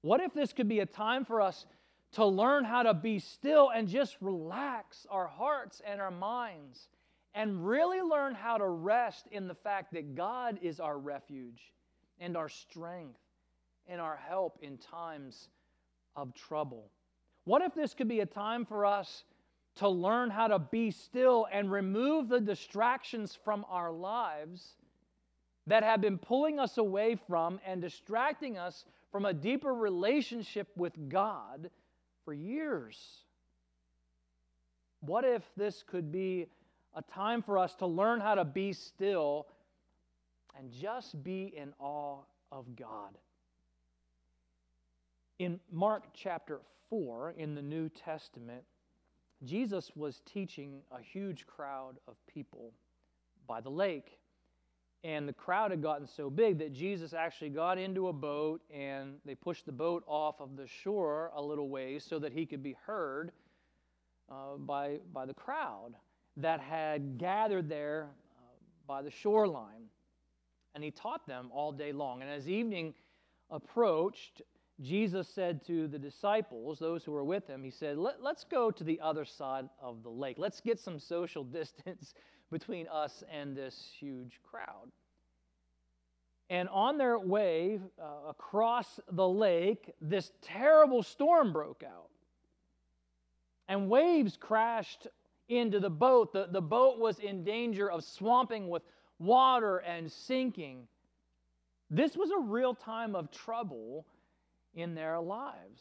What 0.00 0.20
if 0.20 0.32
this 0.32 0.54
could 0.54 0.68
be 0.68 0.80
a 0.80 0.86
time 0.86 1.26
for 1.26 1.42
us 1.42 1.66
to 2.12 2.24
learn 2.24 2.64
how 2.64 2.84
to 2.84 2.94
be 2.94 3.18
still 3.18 3.70
and 3.70 3.86
just 3.86 4.16
relax 4.22 5.06
our 5.10 5.26
hearts 5.26 5.82
and 5.86 6.00
our 6.00 6.10
minds 6.10 6.88
and 7.34 7.66
really 7.66 8.00
learn 8.00 8.34
how 8.34 8.56
to 8.56 8.66
rest 8.66 9.26
in 9.30 9.46
the 9.46 9.54
fact 9.54 9.92
that 9.92 10.14
God 10.14 10.58
is 10.62 10.80
our 10.80 10.98
refuge 10.98 11.72
and 12.20 12.36
our 12.36 12.48
strength 12.48 13.18
and 13.88 14.00
our 14.00 14.16
help 14.16 14.58
in 14.62 14.78
times 14.78 15.48
of 16.16 16.34
trouble. 16.34 16.90
What 17.44 17.62
if 17.62 17.74
this 17.74 17.94
could 17.94 18.08
be 18.08 18.20
a 18.20 18.26
time 18.26 18.64
for 18.64 18.86
us 18.86 19.24
to 19.76 19.88
learn 19.88 20.30
how 20.30 20.48
to 20.48 20.58
be 20.58 20.90
still 20.90 21.46
and 21.50 21.70
remove 21.70 22.28
the 22.28 22.40
distractions 22.40 23.36
from 23.44 23.64
our 23.68 23.90
lives 23.90 24.76
that 25.66 25.82
have 25.82 26.00
been 26.00 26.18
pulling 26.18 26.58
us 26.58 26.78
away 26.78 27.16
from 27.26 27.60
and 27.66 27.80
distracting 27.80 28.58
us 28.58 28.84
from 29.10 29.24
a 29.24 29.32
deeper 29.32 29.74
relationship 29.74 30.68
with 30.76 30.92
God 31.08 31.70
for 32.24 32.34
years. 32.34 33.24
What 35.00 35.24
if 35.24 35.42
this 35.56 35.82
could 35.82 36.12
be 36.12 36.46
a 36.94 37.02
time 37.02 37.42
for 37.42 37.58
us 37.58 37.74
to 37.76 37.86
learn 37.86 38.20
how 38.20 38.34
to 38.34 38.44
be 38.44 38.72
still 38.72 39.46
and 40.58 40.70
just 40.70 41.22
be 41.22 41.52
in 41.56 41.72
awe 41.78 42.18
of 42.50 42.76
God? 42.76 43.18
In 45.38 45.58
Mark 45.70 46.04
chapter 46.14 46.60
4 46.88 47.34
in 47.36 47.54
the 47.54 47.62
New 47.62 47.88
Testament, 47.88 48.62
Jesus 49.44 49.90
was 49.96 50.20
teaching 50.24 50.82
a 50.92 51.00
huge 51.02 51.46
crowd 51.46 51.96
of 52.06 52.14
people 52.26 52.72
by 53.46 53.60
the 53.60 53.70
lake. 53.70 54.18
And 55.04 55.28
the 55.28 55.32
crowd 55.32 55.72
had 55.72 55.82
gotten 55.82 56.06
so 56.06 56.30
big 56.30 56.58
that 56.58 56.72
Jesus 56.72 57.12
actually 57.12 57.50
got 57.50 57.76
into 57.76 58.06
a 58.06 58.12
boat 58.12 58.60
and 58.72 59.14
they 59.24 59.34
pushed 59.34 59.66
the 59.66 59.72
boat 59.72 60.04
off 60.06 60.40
of 60.40 60.56
the 60.56 60.66
shore 60.68 61.32
a 61.34 61.42
little 61.42 61.68
ways 61.68 62.06
so 62.08 62.20
that 62.20 62.32
he 62.32 62.46
could 62.46 62.62
be 62.62 62.76
heard 62.86 63.32
uh, 64.30 64.56
by, 64.58 64.98
by 65.12 65.26
the 65.26 65.34
crowd 65.34 65.94
that 66.36 66.60
had 66.60 67.18
gathered 67.18 67.68
there 67.68 68.10
uh, 68.36 68.42
by 68.86 69.02
the 69.02 69.10
shoreline. 69.10 69.88
And 70.74 70.82
he 70.82 70.90
taught 70.90 71.26
them 71.26 71.50
all 71.52 71.72
day 71.72 71.92
long. 71.92 72.22
And 72.22 72.30
as 72.30 72.48
evening 72.48 72.94
approached, 73.50 74.42
Jesus 74.80 75.28
said 75.28 75.64
to 75.66 75.86
the 75.86 75.98
disciples, 75.98 76.78
those 76.78 77.04
who 77.04 77.12
were 77.12 77.24
with 77.24 77.46
him, 77.46 77.62
he 77.62 77.70
said, 77.70 77.98
Let, 77.98 78.16
us 78.24 78.44
go 78.50 78.70
to 78.70 78.84
the 78.84 79.00
other 79.00 79.24
side 79.24 79.68
of 79.80 80.02
the 80.02 80.10
lake. 80.10 80.36
Let's 80.38 80.60
get 80.60 80.80
some 80.80 80.98
social 80.98 81.44
distance 81.60 82.14
between 82.50 82.86
us 82.88 83.22
and 83.30 83.56
this 83.56 83.90
huge 83.98 84.40
crowd. 84.42 84.90
And 86.50 86.68
on 86.68 86.98
their 86.98 87.18
way 87.18 87.80
uh, 87.98 88.28
across 88.28 89.00
the 89.10 89.26
lake, 89.26 89.90
this 90.00 90.32
terrible 90.42 91.02
storm 91.02 91.52
broke 91.52 91.82
out. 91.82 92.10
And 93.68 93.88
waves 93.88 94.36
crashed 94.38 95.06
into 95.48 95.80
the 95.80 95.88
boat. 95.88 96.32
The, 96.32 96.48
the 96.50 96.60
boat 96.60 96.98
was 96.98 97.18
in 97.20 97.44
danger 97.44 97.90
of 97.90 98.04
swamping 98.04 98.68
with 98.68 98.82
water 99.22 99.78
and 99.78 100.10
sinking. 100.10 100.86
This 101.90 102.16
was 102.16 102.30
a 102.30 102.38
real 102.38 102.74
time 102.74 103.14
of 103.14 103.30
trouble 103.30 104.06
in 104.74 104.94
their 104.94 105.20
lives. 105.20 105.80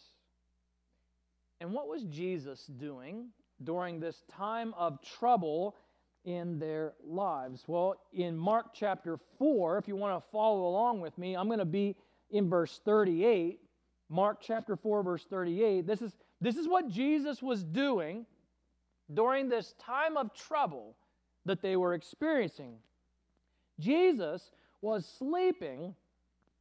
And 1.60 1.74
what 1.74 1.88
was 1.88 2.04
Jesus 2.04 2.66
doing 2.66 3.28
during 3.64 4.00
this 4.00 4.24
time 4.32 4.74
of 4.78 5.00
trouble 5.02 5.76
in 6.26 6.60
their 6.60 6.94
lives? 7.06 7.64
Well, 7.68 7.96
in 8.14 8.38
Mark 8.38 8.74
chapter 8.74 9.20
4, 9.38 9.78
if 9.78 9.88
you 9.88 9.96
want 9.96 10.22
to 10.22 10.30
follow 10.32 10.68
along 10.68 11.02
with 11.02 11.18
me, 11.18 11.36
I'm 11.36 11.48
going 11.48 11.60
to 11.60 11.66
be 11.66 11.96
in 12.32 12.50
verse 12.50 12.82
38. 12.84 13.60
Mark 14.10 14.40
chapter 14.42 14.76
4, 14.76 15.04
verse 15.04 15.26
38. 15.30 15.88
This 15.88 16.02
is, 16.02 16.18
this 16.42 16.58
is 16.58 16.68
what 16.68 16.90
Jesus 16.90 17.42
was 17.42 17.64
doing 17.64 18.26
during 19.14 19.48
this 19.48 19.74
time 19.80 20.18
of 20.18 20.34
trouble 20.34 20.96
that 21.46 21.62
they 21.62 21.76
were 21.76 21.94
experiencing. 21.94 22.76
Jesus 23.82 24.52
was 24.82 25.06
sleeping 25.06 25.96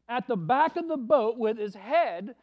at 0.08 0.26
the 0.26 0.36
back 0.36 0.76
of 0.76 0.88
the 0.88 0.96
boat 0.96 1.38
with 1.38 1.58
his 1.58 1.74
head 1.74 2.34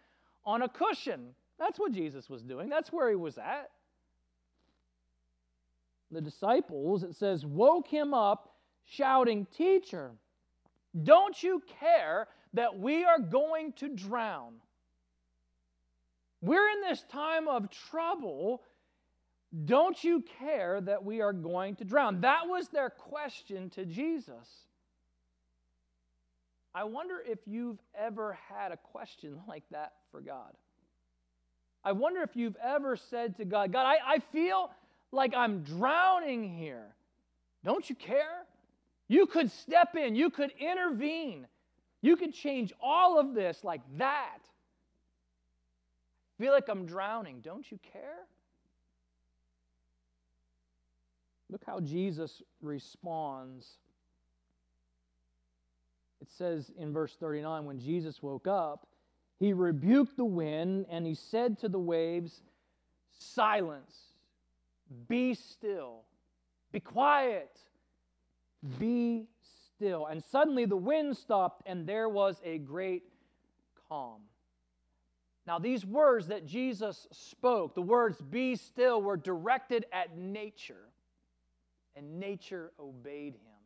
on 0.46 0.62
a 0.62 0.70
cushion. 0.70 1.36
That's 1.60 1.80
what 1.80 1.92
Jesus 1.92 2.30
was 2.30 2.42
doing. 2.44 2.70
That's 2.70 2.94
where 2.94 3.10
he 3.10 3.16
was 3.16 3.38
at 3.38 3.70
the 6.12 6.22
disciples, 6.22 7.04
it 7.04 7.16
says, 7.16 7.46
woke 7.46 7.88
him 7.88 8.14
up 8.14 8.56
shouting, 8.86 9.46
Teacher, 9.56 10.12
don't 11.04 11.42
you 11.42 11.62
care 11.80 12.28
that 12.54 12.80
we 12.80 13.04
are 13.04 13.20
going 13.20 13.74
to 13.74 13.90
drown? 13.90 14.54
We're 16.42 16.70
in 16.70 16.82
this 16.82 17.04
time 17.12 17.48
of 17.48 17.70
trouble. 17.70 18.64
Don't 19.66 20.02
you 20.04 20.24
care 20.40 20.80
that 20.82 21.04
we 21.04 21.22
are 21.22 21.34
going 21.34 21.76
to 21.78 21.84
drown? 21.84 22.22
That 22.22 22.48
was 22.48 22.70
their 22.70 22.90
question 22.90 23.70
to 23.72 23.86
Jesus. 23.86 24.67
I 26.78 26.84
wonder 26.84 27.16
if 27.28 27.40
you've 27.48 27.80
ever 27.98 28.38
had 28.50 28.72
a 28.72 28.78
question 28.78 29.40
like 29.48 29.64
that 29.72 29.94
for 30.12 30.22
God. 30.22 30.54
I 31.84 31.94
wonder 31.94 32.22
if 32.22 32.36
you've 32.36 32.58
ever 32.64 32.96
said 32.96 33.38
to 33.38 33.46
God, 33.46 33.72
God, 33.72 33.88
I, 33.88 33.98
I 34.06 34.20
feel 34.20 34.70
like 35.12 35.34
I'm 35.34 35.64
drowning 35.64 36.56
here. 36.56 36.94
Don't 37.64 37.90
you 37.90 37.96
care? 37.96 38.46
You 39.08 39.26
could 39.26 39.50
step 39.52 39.96
in, 39.96 40.16
you 40.16 40.30
could 40.30 40.52
intervene, 40.60 41.48
you 42.02 42.16
could 42.16 42.34
change 42.34 42.74
all 42.80 43.20
of 43.20 43.34
this 43.34 43.64
like 43.64 43.82
that. 43.98 44.38
feel 46.38 46.52
like 46.52 46.70
I'm 46.70 46.86
drowning. 46.86 47.40
Don't 47.42 47.72
you 47.72 47.80
care? 47.92 48.20
Look 51.50 51.64
how 51.66 51.80
Jesus 51.80 52.44
responds. 52.62 53.80
It 56.22 56.30
says 56.30 56.72
in 56.78 56.94
verse 56.94 57.16
39 57.20 57.66
when 57.66 57.80
Jesus 57.80 58.22
woke 58.22 58.48
up, 58.48 58.88
he 59.40 59.54
rebuked 59.54 60.18
the 60.18 60.26
wind 60.26 60.86
and 60.90 61.06
he 61.06 61.14
said 61.14 61.60
to 61.60 61.70
the 61.70 61.80
waves, 61.80 62.42
Silence 63.12 64.08
be 65.08 65.34
still. 65.34 66.04
Be 66.72 66.80
quiet. 66.80 67.60
Be 68.80 69.28
still. 69.76 70.08
And 70.08 70.24
suddenly 70.24 70.66
the 70.66 70.78
wind 70.78 71.18
stopped, 71.18 71.64
and 71.66 71.86
there 71.86 72.10
was 72.10 72.40
a 72.44 72.58
great 72.58 73.04
calm. 73.90 74.22
Now, 75.46 75.60
these 75.60 75.86
words 75.86 76.28
that 76.28 76.46
Jesus 76.46 77.08
spoke, 77.12 77.74
the 77.74 77.82
words 77.82 78.22
be 78.22 78.56
still, 78.56 79.02
were 79.02 79.16
directed 79.16 79.86
at 79.94 80.18
nature, 80.18 80.90
and 81.96 82.20
nature 82.20 82.72
obeyed 82.80 83.36
him. 83.36 83.57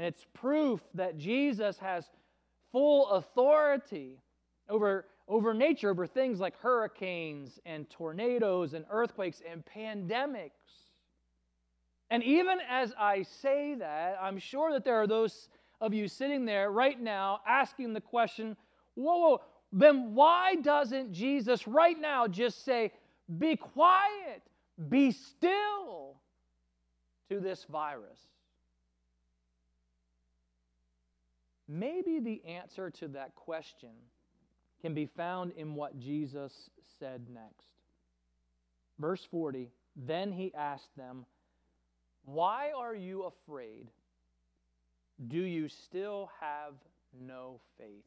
And 0.00 0.06
it's 0.06 0.24
proof 0.32 0.80
that 0.94 1.18
Jesus 1.18 1.76
has 1.76 2.06
full 2.72 3.10
authority 3.10 4.16
over 4.66 5.04
over 5.28 5.52
nature, 5.52 5.90
over 5.90 6.06
things 6.06 6.40
like 6.40 6.58
hurricanes 6.58 7.60
and 7.66 7.88
tornadoes 7.90 8.72
and 8.72 8.86
earthquakes 8.90 9.42
and 9.46 9.62
pandemics. 9.76 10.86
And 12.08 12.22
even 12.22 12.60
as 12.66 12.94
I 12.98 13.24
say 13.42 13.74
that, 13.74 14.18
I'm 14.18 14.38
sure 14.38 14.72
that 14.72 14.86
there 14.86 14.96
are 14.96 15.06
those 15.06 15.50
of 15.82 15.92
you 15.92 16.08
sitting 16.08 16.46
there 16.46 16.70
right 16.70 16.98
now 16.98 17.42
asking 17.46 17.92
the 17.92 18.00
question, 18.00 18.56
whoa, 18.94 19.18
whoa, 19.18 19.42
then 19.70 20.14
why 20.14 20.54
doesn't 20.54 21.12
Jesus 21.12 21.68
right 21.68 22.00
now 22.00 22.26
just 22.26 22.64
say, 22.64 22.90
be 23.38 23.54
quiet, 23.54 24.40
be 24.88 25.10
still 25.10 26.16
to 27.28 27.38
this 27.38 27.64
virus? 27.64 28.30
Maybe 31.72 32.18
the 32.18 32.42
answer 32.44 32.90
to 32.90 33.06
that 33.08 33.36
question 33.36 33.90
can 34.82 34.92
be 34.92 35.06
found 35.06 35.52
in 35.52 35.76
what 35.76 36.00
Jesus 36.00 36.68
said 36.98 37.28
next. 37.32 37.70
Verse 38.98 39.24
40 39.30 39.70
Then 39.94 40.32
he 40.32 40.52
asked 40.52 40.96
them, 40.96 41.26
Why 42.24 42.72
are 42.76 42.94
you 42.94 43.22
afraid? 43.22 43.88
Do 45.28 45.38
you 45.38 45.68
still 45.68 46.30
have 46.40 46.74
no 47.20 47.60
faith? 47.78 48.04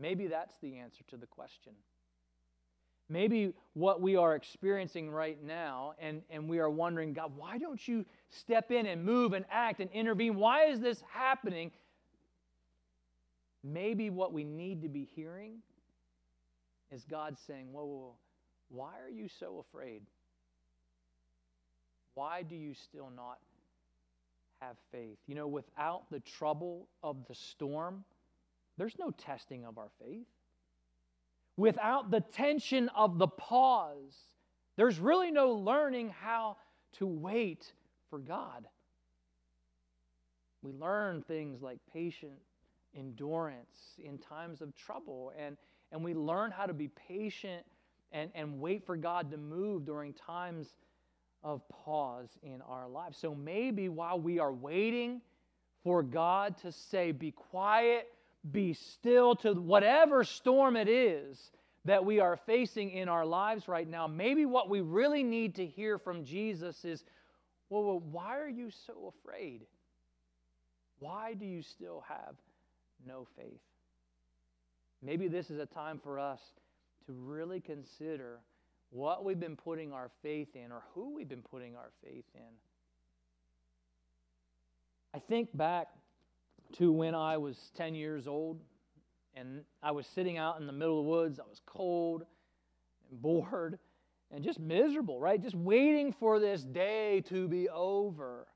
Maybe 0.00 0.28
that's 0.28 0.56
the 0.62 0.76
answer 0.78 1.04
to 1.08 1.18
the 1.18 1.26
question. 1.26 1.72
Maybe 3.08 3.52
what 3.74 4.00
we 4.00 4.16
are 4.16 4.34
experiencing 4.34 5.10
right 5.10 5.42
now, 5.42 5.94
and, 6.00 6.22
and 6.28 6.48
we 6.48 6.58
are 6.58 6.70
wondering, 6.70 7.12
God, 7.12 7.32
why 7.36 7.56
don't 7.56 7.86
you 7.86 8.04
step 8.30 8.72
in 8.72 8.86
and 8.86 9.04
move 9.04 9.32
and 9.32 9.44
act 9.50 9.80
and 9.80 9.90
intervene? 9.92 10.34
Why 10.34 10.64
is 10.64 10.80
this 10.80 11.02
happening? 11.12 11.70
Maybe 13.62 14.10
what 14.10 14.32
we 14.32 14.42
need 14.42 14.82
to 14.82 14.88
be 14.88 15.08
hearing 15.14 15.58
is 16.90 17.04
God 17.04 17.36
saying, 17.46 17.72
whoa, 17.72 17.84
whoa, 17.84 17.96
whoa, 17.96 18.14
why 18.70 18.94
are 19.04 19.10
you 19.10 19.28
so 19.28 19.64
afraid? 19.68 20.02
Why 22.14 22.42
do 22.42 22.56
you 22.56 22.74
still 22.74 23.10
not 23.14 23.38
have 24.60 24.76
faith? 24.90 25.18
You 25.26 25.34
know, 25.34 25.46
without 25.46 26.10
the 26.10 26.20
trouble 26.20 26.88
of 27.02 27.16
the 27.28 27.34
storm, 27.34 28.04
there's 28.78 28.98
no 28.98 29.10
testing 29.10 29.64
of 29.64 29.78
our 29.78 29.90
faith. 30.02 30.26
Without 31.56 32.10
the 32.10 32.20
tension 32.20 32.88
of 32.90 33.18
the 33.18 33.28
pause, 33.28 34.16
there's 34.76 34.98
really 34.98 35.30
no 35.30 35.52
learning 35.52 36.10
how 36.10 36.56
to 36.92 37.06
wait 37.06 37.72
for 38.10 38.18
God. 38.18 38.66
We 40.62 40.72
learn 40.72 41.22
things 41.22 41.62
like 41.62 41.78
patience 41.92 42.42
endurance 42.96 43.98
in 44.02 44.18
times 44.18 44.60
of 44.60 44.74
trouble. 44.74 45.32
And, 45.38 45.56
and 45.92 46.02
we 46.02 46.14
learn 46.14 46.50
how 46.50 46.66
to 46.66 46.74
be 46.74 46.88
patient 46.88 47.64
and, 48.12 48.30
and 48.34 48.60
wait 48.60 48.84
for 48.84 48.96
God 48.96 49.30
to 49.30 49.36
move 49.36 49.84
during 49.84 50.12
times 50.12 50.76
of 51.44 51.62
pause 51.68 52.30
in 52.42 52.62
our 52.62 52.88
lives. 52.88 53.18
So 53.18 53.34
maybe 53.34 53.88
while 53.88 54.18
we 54.18 54.38
are 54.38 54.52
waiting 54.52 55.20
for 55.84 56.02
God 56.02 56.56
to 56.62 56.72
say, 56.72 57.12
Be 57.12 57.30
quiet, 57.30 58.08
be 58.52 58.74
still 58.74 59.36
to 59.36 59.54
whatever 59.54 60.24
storm 60.24 60.76
it 60.76 60.88
is 60.88 61.50
that 61.84 62.04
we 62.04 62.20
are 62.20 62.36
facing 62.36 62.90
in 62.90 63.08
our 63.08 63.24
lives 63.24 63.68
right 63.68 63.88
now. 63.88 64.06
Maybe 64.06 64.44
what 64.44 64.68
we 64.68 64.80
really 64.80 65.22
need 65.22 65.54
to 65.56 65.66
hear 65.66 65.98
from 65.98 66.24
Jesus 66.24 66.84
is, 66.84 67.04
Well, 67.70 67.84
well 67.84 68.00
why 68.00 68.38
are 68.38 68.48
you 68.48 68.70
so 68.86 69.12
afraid? 69.18 69.62
Why 70.98 71.34
do 71.34 71.44
you 71.44 71.62
still 71.62 72.04
have 72.08 72.34
no 73.06 73.26
faith? 73.36 73.60
Maybe 75.02 75.28
this 75.28 75.50
is 75.50 75.58
a 75.58 75.66
time 75.66 76.00
for 76.02 76.18
us 76.18 76.40
to 77.06 77.12
really 77.12 77.60
consider 77.60 78.40
what 78.90 79.24
we've 79.24 79.38
been 79.38 79.56
putting 79.56 79.92
our 79.92 80.10
faith 80.22 80.56
in 80.56 80.72
or 80.72 80.82
who 80.94 81.14
we've 81.14 81.28
been 81.28 81.42
putting 81.42 81.76
our 81.76 81.90
faith 82.02 82.24
in. 82.34 82.40
I 85.14 85.18
think 85.18 85.56
back 85.56 85.88
to 86.74 86.92
when 86.92 87.14
I 87.14 87.36
was 87.36 87.70
10 87.76 87.94
years 87.94 88.26
old 88.26 88.60
and 89.34 89.62
I 89.82 89.90
was 89.90 90.06
sitting 90.06 90.38
out 90.38 90.60
in 90.60 90.66
the 90.66 90.72
middle 90.72 90.98
of 91.00 91.04
the 91.04 91.10
woods. 91.10 91.40
I 91.40 91.48
was 91.48 91.60
cold 91.66 92.24
and 93.10 93.20
bored 93.20 93.78
and 94.30 94.42
just 94.42 94.58
miserable, 94.58 95.20
right? 95.20 95.40
Just 95.40 95.54
waiting 95.54 96.12
for 96.12 96.40
this 96.40 96.62
day 96.62 97.22
to 97.28 97.46
be 97.48 97.68
over. 97.68 98.46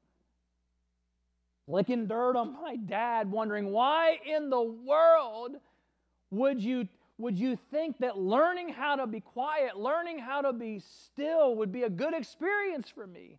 Licking 1.68 2.06
dirt 2.06 2.36
on 2.36 2.54
my 2.54 2.76
dad, 2.76 3.30
wondering 3.30 3.70
why 3.70 4.18
in 4.26 4.50
the 4.50 4.62
world 4.62 5.56
would 6.30 6.60
you 6.60 6.88
would 7.18 7.38
you 7.38 7.58
think 7.70 7.98
that 7.98 8.16
learning 8.16 8.70
how 8.70 8.96
to 8.96 9.06
be 9.06 9.20
quiet, 9.20 9.76
learning 9.76 10.18
how 10.18 10.40
to 10.40 10.54
be 10.54 10.78
still 10.78 11.54
would 11.56 11.70
be 11.70 11.82
a 11.82 11.90
good 11.90 12.14
experience 12.14 12.88
for 12.88 13.06
me? 13.06 13.38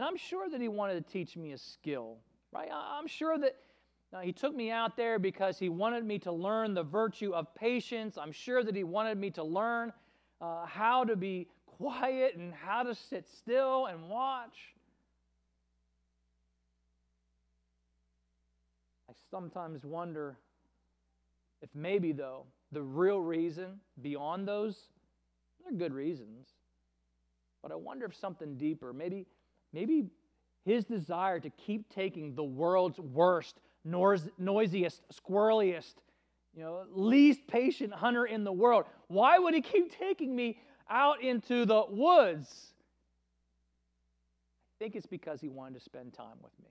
And 0.00 0.08
I'm 0.08 0.16
sure 0.16 0.48
that 0.48 0.62
he 0.62 0.68
wanted 0.68 0.94
to 0.94 1.12
teach 1.12 1.36
me 1.36 1.52
a 1.52 1.58
skill, 1.58 2.16
right? 2.52 2.70
I'm 2.72 3.06
sure 3.06 3.36
that 3.36 3.54
now, 4.14 4.20
he 4.20 4.32
took 4.32 4.54
me 4.54 4.70
out 4.70 4.96
there 4.96 5.18
because 5.18 5.58
he 5.58 5.68
wanted 5.68 6.06
me 6.06 6.18
to 6.20 6.32
learn 6.32 6.72
the 6.72 6.82
virtue 6.82 7.34
of 7.34 7.54
patience. 7.54 8.16
I'm 8.16 8.32
sure 8.32 8.64
that 8.64 8.74
he 8.74 8.82
wanted 8.82 9.18
me 9.18 9.28
to 9.32 9.44
learn 9.44 9.92
uh, 10.40 10.64
how 10.64 11.04
to 11.04 11.16
be 11.16 11.48
quiet 11.66 12.36
and 12.36 12.54
how 12.54 12.82
to 12.82 12.94
sit 12.94 13.28
still 13.28 13.88
and 13.88 14.08
watch. 14.08 14.74
I 19.10 19.12
sometimes 19.30 19.84
wonder 19.84 20.38
if 21.60 21.68
maybe, 21.74 22.12
though, 22.12 22.46
the 22.72 22.80
real 22.80 23.20
reason 23.20 23.78
beyond 24.00 24.48
those, 24.48 24.84
they're 25.62 25.76
good 25.76 25.92
reasons, 25.92 26.48
but 27.60 27.70
I 27.70 27.74
wonder 27.74 28.06
if 28.06 28.16
something 28.16 28.56
deeper, 28.56 28.94
maybe, 28.94 29.26
maybe 29.72 30.06
his 30.64 30.84
desire 30.84 31.40
to 31.40 31.50
keep 31.50 31.88
taking 31.88 32.34
the 32.34 32.44
world's 32.44 32.98
worst, 32.98 33.60
noisiest, 33.84 35.02
squirreliest, 35.12 35.94
you 36.54 36.62
know, 36.62 36.84
least 36.92 37.46
patient 37.46 37.92
hunter 37.92 38.26
in 38.26 38.44
the 38.44 38.52
world, 38.52 38.84
why 39.08 39.38
would 39.38 39.54
he 39.54 39.60
keep 39.60 39.96
taking 39.98 40.34
me 40.34 40.58
out 40.88 41.22
into 41.22 41.64
the 41.64 41.84
woods? 41.88 42.72
I 44.74 44.84
think 44.84 44.96
it's 44.96 45.06
because 45.06 45.40
he 45.40 45.48
wanted 45.48 45.74
to 45.74 45.80
spend 45.80 46.12
time 46.12 46.38
with 46.42 46.52
me. 46.62 46.70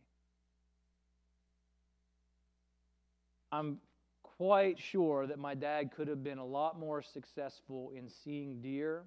I'm 3.52 3.78
quite 4.22 4.78
sure 4.78 5.26
that 5.28 5.40
my 5.40 5.56
dad 5.56 5.92
could 5.92 6.08
have 6.08 6.24
been 6.24 6.38
a 6.38 6.46
lot 6.46 6.80
more 6.80 7.02
successful 7.02 7.92
in 7.96 8.08
seeing 8.08 8.62
deer 8.62 9.04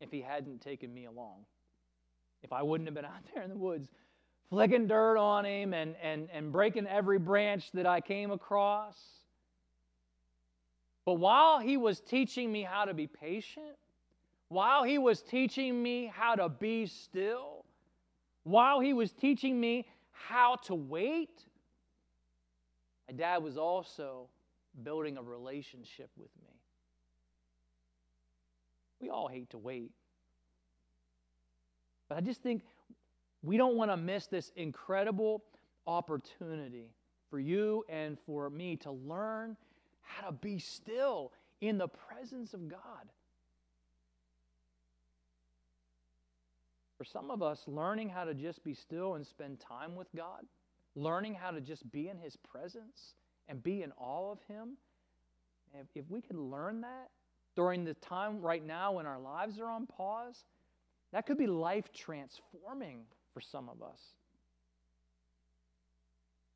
if 0.00 0.10
he 0.10 0.20
hadn't 0.20 0.60
taken 0.60 0.92
me 0.92 1.04
along. 1.06 1.44
If 2.46 2.52
I 2.52 2.62
wouldn't 2.62 2.86
have 2.86 2.94
been 2.94 3.04
out 3.04 3.24
there 3.34 3.42
in 3.42 3.50
the 3.50 3.56
woods 3.56 3.88
flicking 4.48 4.86
dirt 4.86 5.18
on 5.18 5.44
him 5.44 5.74
and, 5.74 5.96
and, 6.00 6.28
and 6.32 6.52
breaking 6.52 6.86
every 6.86 7.18
branch 7.18 7.72
that 7.72 7.84
I 7.84 8.00
came 8.00 8.30
across. 8.30 8.96
But 11.04 11.14
while 11.14 11.58
he 11.58 11.76
was 11.76 12.00
teaching 12.00 12.52
me 12.52 12.62
how 12.62 12.84
to 12.84 12.94
be 12.94 13.08
patient, 13.08 13.76
while 14.48 14.84
he 14.84 14.98
was 14.98 15.20
teaching 15.20 15.82
me 15.82 16.12
how 16.14 16.36
to 16.36 16.48
be 16.48 16.86
still, 16.86 17.64
while 18.44 18.78
he 18.78 18.92
was 18.92 19.10
teaching 19.10 19.58
me 19.58 19.88
how 20.12 20.56
to 20.66 20.74
wait, 20.76 21.44
my 23.08 23.16
dad 23.16 23.42
was 23.42 23.56
also 23.56 24.28
building 24.84 25.16
a 25.16 25.22
relationship 25.22 26.10
with 26.16 26.30
me. 26.40 26.52
We 29.00 29.10
all 29.10 29.26
hate 29.26 29.50
to 29.50 29.58
wait. 29.58 29.90
But 32.08 32.18
I 32.18 32.20
just 32.20 32.42
think 32.42 32.62
we 33.42 33.56
don't 33.56 33.76
want 33.76 33.90
to 33.90 33.96
miss 33.96 34.26
this 34.26 34.52
incredible 34.56 35.44
opportunity 35.86 36.90
for 37.30 37.38
you 37.38 37.84
and 37.88 38.18
for 38.26 38.50
me 38.50 38.76
to 38.76 38.92
learn 38.92 39.56
how 40.02 40.26
to 40.28 40.32
be 40.32 40.58
still 40.58 41.32
in 41.60 41.78
the 41.78 41.88
presence 41.88 42.54
of 42.54 42.68
God. 42.68 43.10
For 46.98 47.04
some 47.04 47.30
of 47.30 47.42
us, 47.42 47.64
learning 47.66 48.08
how 48.08 48.24
to 48.24 48.34
just 48.34 48.64
be 48.64 48.72
still 48.72 49.14
and 49.14 49.26
spend 49.26 49.60
time 49.60 49.96
with 49.96 50.08
God 50.16 50.46
learning 50.96 51.34
how 51.34 51.50
to 51.50 51.60
just 51.60 51.88
be 51.92 52.08
in 52.08 52.18
His 52.18 52.36
presence 52.36 53.14
and 53.48 53.62
be 53.62 53.82
in 53.82 53.92
awe 53.98 54.32
of 54.32 54.38
Him, 54.48 54.78
if, 55.74 55.86
if 55.94 56.10
we 56.10 56.20
can 56.20 56.50
learn 56.50 56.80
that 56.80 57.10
during 57.54 57.84
the 57.84 57.94
time 57.94 58.40
right 58.40 58.64
now 58.64 58.92
when 58.92 59.06
our 59.06 59.20
lives 59.20 59.60
are 59.60 59.70
on 59.70 59.86
pause, 59.86 60.44
that 61.12 61.26
could 61.26 61.38
be 61.38 61.46
life 61.46 61.92
transforming 61.92 63.04
for 63.32 63.40
some 63.40 63.68
of 63.68 63.82
us. 63.82 64.00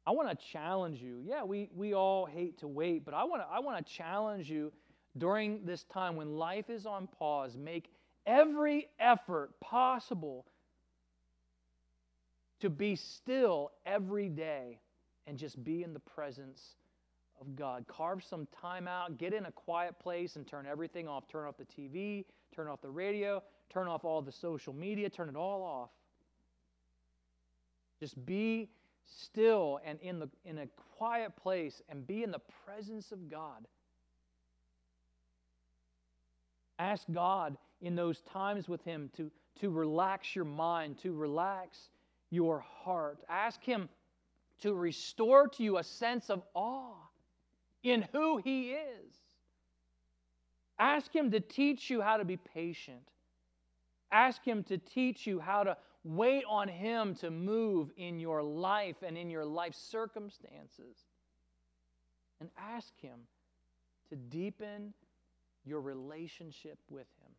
I 0.07 0.13
want 0.13 0.31
to 0.31 0.47
challenge 0.53 1.01
you. 1.01 1.21
Yeah, 1.25 1.45
we, 1.45 1.71
we 1.75 1.95
all 1.95 2.27
hate 2.27 2.59
to 2.61 2.69
wait, 2.69 3.05
but 3.05 3.15
I 3.15 3.25
want 3.25 3.43
to 3.43 3.49
I 3.49 3.61
want 3.61 3.87
to 3.87 3.93
challenge 3.93 4.51
you 4.51 4.73
during 5.19 5.65
this 5.65 5.85
time 5.85 6.17
when 6.17 6.37
life 6.37 6.71
is 6.71 6.87
on 6.87 7.07
pause, 7.07 7.57
make 7.57 7.91
every 8.27 8.89
effort 8.99 9.51
possible 9.61 10.47
to 12.61 12.71
be 12.71 12.97
still 12.97 13.73
every 13.87 14.29
day 14.29 14.79
and 15.27 15.39
just 15.39 15.63
be 15.65 15.83
in 15.83 15.93
the 15.93 16.01
presence 16.01 16.77
of 17.41 17.57
God. 17.57 17.85
Carve 17.89 18.23
some 18.23 18.47
time 18.61 18.87
out, 18.87 19.19
get 19.19 19.33
in 19.33 19.47
a 19.47 19.53
quiet 19.53 19.99
place 19.99 20.37
and 20.37 20.47
turn 20.47 20.67
everything 20.67 21.09
off. 21.09 21.29
Turn 21.29 21.47
off 21.47 21.57
the 21.57 21.65
TV, 21.65 22.25
turn 22.55 22.69
off 22.69 22.81
the 22.83 22.91
radio, 22.91 23.43
turn 23.71 23.89
off 23.89 24.05
all 24.05 24.21
the 24.21 24.33
social 24.33 24.73
media, 24.73 25.09
turn 25.09 25.29
it 25.29 25.37
all 25.37 25.63
off. 25.63 25.91
Just 28.01 28.25
be 28.27 28.69
still 29.07 29.81
and 29.85 29.99
in, 30.01 30.19
the, 30.19 30.29
in 30.45 30.59
a 30.59 30.67
quiet 30.97 31.35
place 31.37 31.83
and 31.89 32.07
be 32.07 32.23
in 32.23 32.31
the 32.31 32.41
presence 32.65 33.13
of 33.13 33.31
God. 33.31 33.67
Ask 36.79 37.05
God 37.13 37.57
in 37.83 37.95
those 37.95 38.21
times 38.23 38.69
with 38.69 38.83
Him 38.85 39.11
to, 39.17 39.31
to 39.61 39.71
relax 39.71 40.35
your 40.35 40.47
mind, 40.47 40.99
to 41.03 41.13
relax 41.13 41.91
your 42.31 42.61
heart. 42.61 43.19
Ask 43.29 43.63
Him 43.63 43.89
to 44.63 44.75
restore 44.75 45.49
to 45.49 45.63
you 45.63 45.79
a 45.79 45.85
sense 45.85 46.31
of 46.31 46.43
awe 46.55 46.95
in 47.83 48.07
who 48.13 48.39
He 48.39 48.71
is. 48.71 49.15
Ask 50.79 51.15
Him 51.15 51.31
to 51.33 51.41
teach 51.41 51.91
you 51.91 52.01
how 52.01 52.17
to 52.17 52.25
be 52.25 52.39
patient. 52.39 53.03
Ask 54.13 54.45
Him 54.45 54.63
to 54.65 54.79
teach 54.79 55.27
you 55.27 55.41
how 55.41 55.63
to 55.63 55.77
wait 56.05 56.45
on 56.49 56.69
Him 56.69 57.15
to 57.17 57.31
move 57.31 57.91
in 57.97 58.19
your 58.19 58.43
life 58.43 58.97
and 59.07 59.17
in 59.17 59.31
your 59.31 59.45
life 59.45 59.75
circumstances. 59.75 60.97
And 62.41 62.49
ask 62.59 62.93
Him 63.01 63.21
to 64.09 64.17
deepen 64.17 64.95
your 65.65 65.81
relationship 65.81 66.79
with 66.89 67.07
Him. 67.23 67.33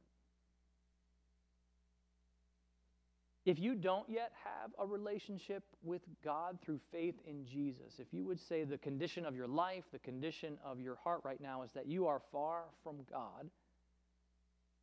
If 3.44 3.58
you 3.58 3.74
don't 3.74 4.08
yet 4.08 4.32
have 4.44 4.70
a 4.78 4.86
relationship 4.86 5.64
with 5.82 6.04
God 6.24 6.60
through 6.64 6.80
faith 6.92 7.16
in 7.26 7.44
Jesus, 7.44 8.00
if 8.00 8.06
you 8.12 8.24
would 8.26 8.40
say 8.40 8.64
the 8.64 8.78
condition 8.78 9.26
of 9.26 9.36
your 9.36 9.48
life, 9.48 9.84
the 9.92 10.00
condition 10.00 10.60
of 10.64 10.80
your 10.80 10.96
heart 10.96 11.22
right 11.24 11.42
now 11.42 11.64
is 11.64 11.72
that 11.72 11.88
you 11.88 12.06
are 12.06 12.22
far 12.32 12.66
from 12.84 12.98
God, 13.10 13.50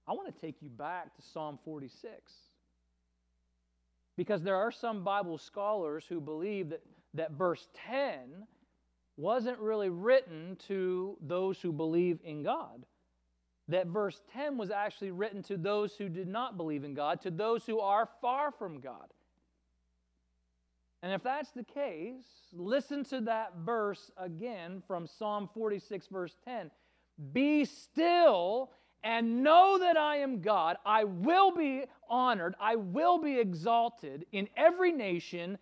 I 0.09 0.12
want 0.12 0.35
to 0.35 0.40
take 0.40 0.62
you 0.62 0.71
back 0.71 1.14
to 1.16 1.23
Psalm 1.23 1.59
46. 1.64 2.33
Because 4.16 4.42
there 4.42 4.57
are 4.57 4.73
some 4.73 5.05
Bible 5.05 5.38
scholars 5.38 6.05
who 6.09 6.21
believe 6.21 6.71
that, 6.71 6.83
that 7.14 7.33
verse 7.33 7.68
10 7.88 8.47
wasn't 9.16 9.59
really 9.59 9.90
written 9.90 10.57
to 10.66 11.16
those 11.21 11.61
who 11.61 11.73
believe 11.73 12.18
in 12.25 12.42
God 12.42 12.85
that 13.68 13.87
verse 13.87 14.23
10 14.33 14.57
was 14.57 14.71
actually 14.71 15.11
written 15.11 15.42
to 15.44 15.57
those 15.57 15.94
who 15.94 16.09
did 16.09 16.27
not 16.27 16.57
believe 16.57 16.85
in 16.85 16.94
God, 16.94 17.21
to 17.21 17.31
those 17.31 17.66
who 17.66 17.81
are 17.81 18.09
far 18.21 18.51
from 18.51 18.81
God. 18.81 19.09
And 21.03 21.12
if 21.12 21.23
that's 21.23 21.51
the 21.53 21.62
case, 21.62 22.25
listen 22.53 23.05
to 23.05 23.21
that 23.23 23.53
verse 23.64 24.11
again 24.16 24.83
from 24.87 25.07
Psalm 25.07 25.49
46, 25.53 26.09
verse 26.09 26.35
10. 26.44 26.71
Be 27.33 27.64
still 27.64 28.71
and 29.05 29.43
know 29.43 29.79
that 29.79 29.97
I 29.97 30.17
am 30.17 30.41
God. 30.41 30.77
I 30.85 31.05
will 31.05 31.51
be 31.51 31.85
honored, 32.09 32.55
I 32.61 32.77
will 32.77 33.19
be 33.19 33.39
exalted 33.39 34.27
in 34.33 34.49
every 34.57 34.93
nation, 34.93 35.59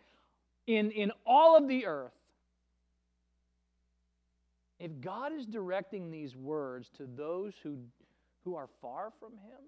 in, 0.67 0.91
in 0.91 1.13
all 1.27 1.57
of 1.57 1.69
the 1.69 1.87
earth. 1.87 2.13
If 4.79 5.01
God 5.01 5.33
is 5.33 5.47
directing 5.47 6.11
these 6.11 6.37
words 6.37 6.91
to 6.99 7.07
those 7.07 7.55
who, 7.63 7.79
who 8.45 8.55
are 8.55 8.69
far 8.81 9.13
from 9.19 9.33
Him, 9.33 9.61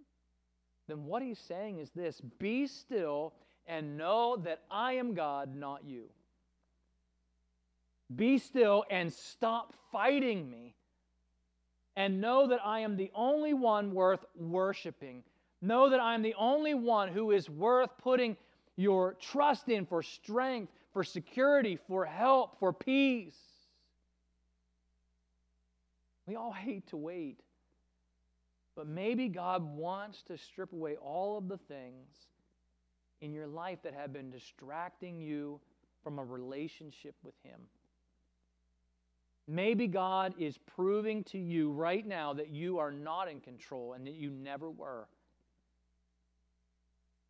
then 0.87 1.07
what 1.07 1.23
He's 1.23 1.39
saying 1.39 1.79
is 1.79 1.91
this 1.91 2.21
Be 2.39 2.67
still 2.67 3.33
and 3.67 3.97
know 3.97 4.37
that 4.37 4.63
I 4.71 4.95
am 4.95 5.15
God, 5.15 5.55
not 5.55 5.85
you. 5.87 6.05
Be 8.15 8.39
still 8.39 8.85
and 8.91 9.13
stop 9.13 9.75
fighting 9.93 10.51
me 10.51 10.75
and 11.99 12.21
know 12.21 12.47
that 12.47 12.65
I 12.65 12.79
am 12.79 12.97
the 12.97 13.11
only 13.13 13.53
one 13.53 13.93
worth 13.93 14.25
worshiping. 14.37 15.25
Know 15.61 15.91
that 15.91 15.99
I 15.99 16.15
am 16.15 16.23
the 16.23 16.37
only 16.39 16.73
one 16.73 17.09
who 17.09 17.33
is 17.33 17.51
worth 17.51 17.91
putting 17.99 18.37
your 18.77 19.15
trust 19.15 19.69
in 19.69 19.85
for 19.85 20.05
strength, 20.05 20.73
for 20.93 21.03
security, 21.03 21.77
for 21.89 22.05
help, 22.05 22.57
for 22.61 22.73
peace. 22.73 23.35
We 26.25 26.37
all 26.37 26.53
hate 26.53 26.87
to 26.91 26.97
wait. 26.97 27.41
But 28.77 28.87
maybe 28.87 29.27
God 29.27 29.65
wants 29.65 30.23
to 30.29 30.39
strip 30.39 30.73
away 30.73 30.95
all 31.03 31.37
of 31.37 31.49
the 31.49 31.59
things 31.59 32.29
in 33.21 33.33
your 33.33 33.49
life 33.49 33.81
that 33.83 33.95
have 33.95 34.13
been 34.13 34.31
distracting 34.31 35.19
you 35.21 35.59
from 36.05 36.21
a 36.21 36.25
relationship 36.25 37.17
with 37.25 37.35
Him. 37.43 37.59
Maybe 39.51 39.87
God 39.87 40.35
is 40.39 40.59
proving 40.77 41.25
to 41.25 41.39
you 41.39 41.73
right 41.73 42.07
now 42.07 42.35
that 42.35 42.51
you 42.51 42.79
are 42.79 42.93
not 42.93 43.31
in 43.31 43.41
control 43.41 43.95
and 43.95 44.07
that 44.07 44.13
you 44.13 44.31
never 44.31 44.71
were. 44.71 45.09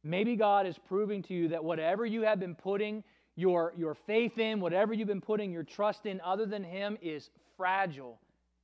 Maybe 0.03 0.35
God 0.35 0.67
is 0.67 0.77
proving 0.79 1.23
to 1.25 1.35
you 1.35 1.49
that 1.49 1.63
whatever 1.63 2.05
you 2.05 2.23
have 2.23 2.41
been 2.41 2.57
putting 2.57 3.05
your, 3.37 3.73
your 3.77 3.95
faith 3.95 4.37
in, 4.39 4.61
whatever 4.61 4.93
you've 4.93 5.07
been 5.07 5.21
putting 5.21 5.53
your 5.53 5.63
trust 5.63 6.07
in 6.07 6.21
other 6.23 6.45
than 6.45 6.65
Him 6.65 6.99
is 7.01 7.31
fragile. 7.57 8.19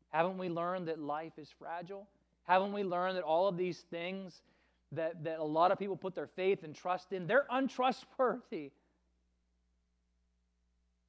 Haven't 0.08 0.36
we 0.36 0.48
learned 0.48 0.88
that 0.88 0.98
life 0.98 1.38
is 1.38 1.48
fragile? 1.56 2.08
Haven't 2.42 2.72
we 2.72 2.82
learned 2.82 3.16
that 3.16 3.22
all 3.22 3.46
of 3.46 3.56
these 3.56 3.84
things 3.88 4.42
that, 4.90 5.22
that 5.22 5.38
a 5.38 5.44
lot 5.44 5.70
of 5.70 5.78
people 5.78 5.96
put 5.96 6.16
their 6.16 6.26
faith 6.26 6.64
and 6.64 6.74
trust 6.74 7.12
in, 7.12 7.28
they're 7.28 7.46
untrustworthy? 7.50 8.72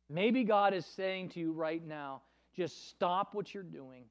Maybe 0.10 0.44
God 0.44 0.76
is 0.76 0.86
saying 0.86 1.30
to 1.30 1.40
you 1.40 1.52
right 1.52 1.84
now, 1.84 2.22
just 2.56 2.90
stop 2.90 3.34
what 3.34 3.54
you're 3.54 3.64
doing. 3.64 4.06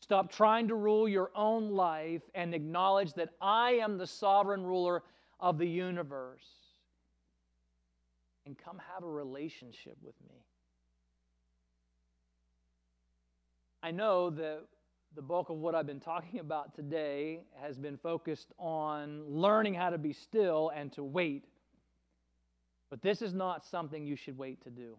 Stop 0.00 0.32
trying 0.32 0.68
to 0.68 0.74
rule 0.74 1.08
your 1.08 1.30
own 1.34 1.70
life 1.70 2.22
and 2.34 2.54
acknowledge 2.54 3.12
that 3.14 3.30
I 3.40 3.72
am 3.72 3.98
the 3.98 4.06
sovereign 4.06 4.64
ruler 4.64 5.02
of 5.40 5.58
the 5.58 5.66
universe. 5.66 6.46
And 8.46 8.56
come 8.56 8.80
have 8.94 9.04
a 9.04 9.10
relationship 9.10 9.96
with 10.02 10.14
me. 10.28 10.36
I 13.82 13.90
know 13.90 14.30
that 14.30 14.62
the 15.14 15.22
bulk 15.22 15.50
of 15.50 15.58
what 15.58 15.74
I've 15.74 15.86
been 15.86 16.00
talking 16.00 16.40
about 16.40 16.74
today 16.74 17.40
has 17.60 17.76
been 17.76 17.96
focused 17.96 18.52
on 18.58 19.24
learning 19.28 19.74
how 19.74 19.90
to 19.90 19.98
be 19.98 20.12
still 20.12 20.70
and 20.74 20.92
to 20.92 21.04
wait. 21.04 21.44
But 22.90 23.02
this 23.02 23.20
is 23.20 23.34
not 23.34 23.64
something 23.64 24.06
you 24.06 24.16
should 24.16 24.38
wait 24.38 24.62
to 24.64 24.70
do. 24.70 24.96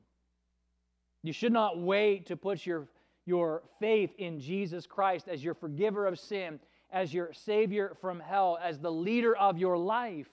You 1.21 1.33
should 1.33 1.53
not 1.53 1.79
wait 1.79 2.27
to 2.27 2.37
put 2.37 2.65
your, 2.65 2.87
your 3.25 3.63
faith 3.79 4.11
in 4.17 4.39
Jesus 4.39 4.85
Christ 4.85 5.27
as 5.27 5.43
your 5.43 5.53
forgiver 5.53 6.05
of 6.05 6.19
sin, 6.19 6.59
as 6.91 7.13
your 7.13 7.33
Savior 7.33 7.95
from 8.01 8.19
hell, 8.19 8.57
as 8.61 8.79
the 8.79 8.91
leader 8.91 9.35
of 9.35 9.57
your 9.57 9.77
life. 9.77 10.29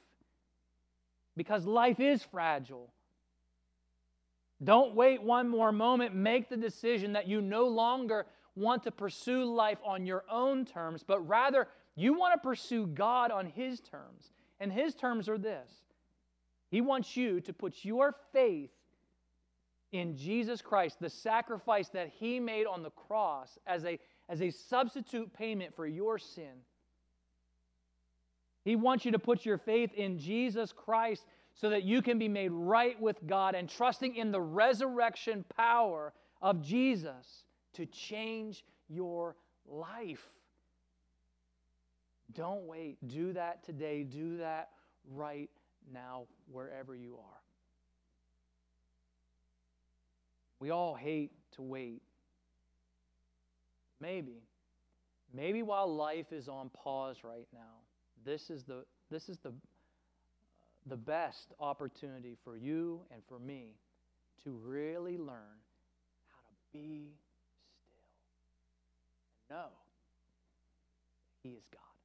Because 1.37 1.66
life 1.66 2.01
is 2.01 2.22
fragile. 2.22 2.90
Don't 4.62 4.94
wait 4.94 5.22
one 5.22 5.49
more 5.49 5.72
moment. 5.72 6.14
Make 6.14 6.49
the 6.49 6.57
decision 6.57 7.12
that 7.12 7.29
you 7.29 7.42
no 7.42 7.66
longer 7.66 8.27
want 8.55 8.83
to 8.85 8.90
pursue 8.90 9.44
life 9.44 9.79
on 9.85 10.07
your 10.07 10.25
own 10.31 10.64
terms, 10.64 11.05
but 11.07 11.20
rather 11.29 11.68
you 11.94 12.14
want 12.14 12.35
to 12.35 12.46
pursue 12.46 12.87
God 12.87 13.31
on 13.31 13.46
His 13.46 13.81
terms. 13.81 14.31
And 14.61 14.72
His 14.72 14.94
terms 14.94 15.29
are 15.29 15.37
this 15.37 15.70
He 16.70 16.81
wants 16.81 17.16
you 17.16 17.40
to 17.42 17.53
put 17.53 17.85
your 17.85 18.14
faith 18.33 18.70
in 19.92 20.16
Jesus 20.16 20.61
Christ, 20.61 20.99
the 21.01 21.11
sacrifice 21.11 21.88
that 21.90 22.11
He 22.18 22.40
made 22.40 22.66
on 22.66 22.83
the 22.83 22.90
cross 22.90 23.59
as 23.66 23.85
a, 23.85 23.99
as 24.29 24.42
a 24.42 24.51
substitute 24.51 25.33
payment 25.33 25.75
for 25.75 25.87
your 25.87 26.18
sin. 26.18 26.62
He 28.64 28.75
wants 28.75 29.05
you 29.05 29.12
to 29.12 29.18
put 29.18 29.46
your 29.46 29.59
faith 29.59 29.92
in 29.94 30.18
Jesus 30.18 30.72
Christ 30.72 31.25
so 31.55 31.70
that 31.70 31.85
you 31.85 32.03
can 32.03 32.18
be 32.18 32.29
made 32.29 32.51
right 32.51 33.01
with 33.01 33.16
God 33.27 33.55
and 33.55 33.68
trusting 33.68 34.16
in 34.16 34.33
the 34.33 34.40
resurrection 34.40 35.44
power 35.57 36.12
of 36.42 36.61
Jesus 36.62 37.44
to 37.75 37.87
change 37.87 38.64
your 38.88 39.37
life. 39.66 40.29
Don't 42.35 42.66
wait. 42.66 42.99
Do 43.07 43.33
that 43.33 43.64
today. 43.64 44.03
Do 44.03 44.38
that 44.38 44.70
right 45.12 45.49
now, 45.92 46.25
wherever 46.51 46.94
you 46.94 47.14
are. 47.14 47.45
We 50.60 50.70
all 50.70 50.94
hate 50.94 51.32
to 51.52 51.62
wait. 51.62 52.02
Maybe, 54.00 54.42
maybe 55.32 55.62
while 55.62 55.92
life 55.94 56.32
is 56.32 56.48
on 56.48 56.70
pause 56.70 57.18
right 57.22 57.48
now, 57.52 57.80
this 58.24 58.50
is 58.50 58.64
the, 58.64 58.84
this 59.10 59.28
is 59.28 59.38
the, 59.38 59.52
the 60.86 60.96
best 60.96 61.52
opportunity 61.60 62.36
for 62.44 62.56
you 62.56 63.00
and 63.10 63.22
for 63.28 63.38
me 63.38 63.76
to 64.44 64.50
really 64.64 65.16
learn 65.16 65.58
how 66.28 66.42
to 66.48 66.54
be 66.72 67.08
still 69.46 69.56
and 69.58 69.58
know 69.58 69.68
He 71.42 71.50
is 71.50 71.64
God. 71.72 71.95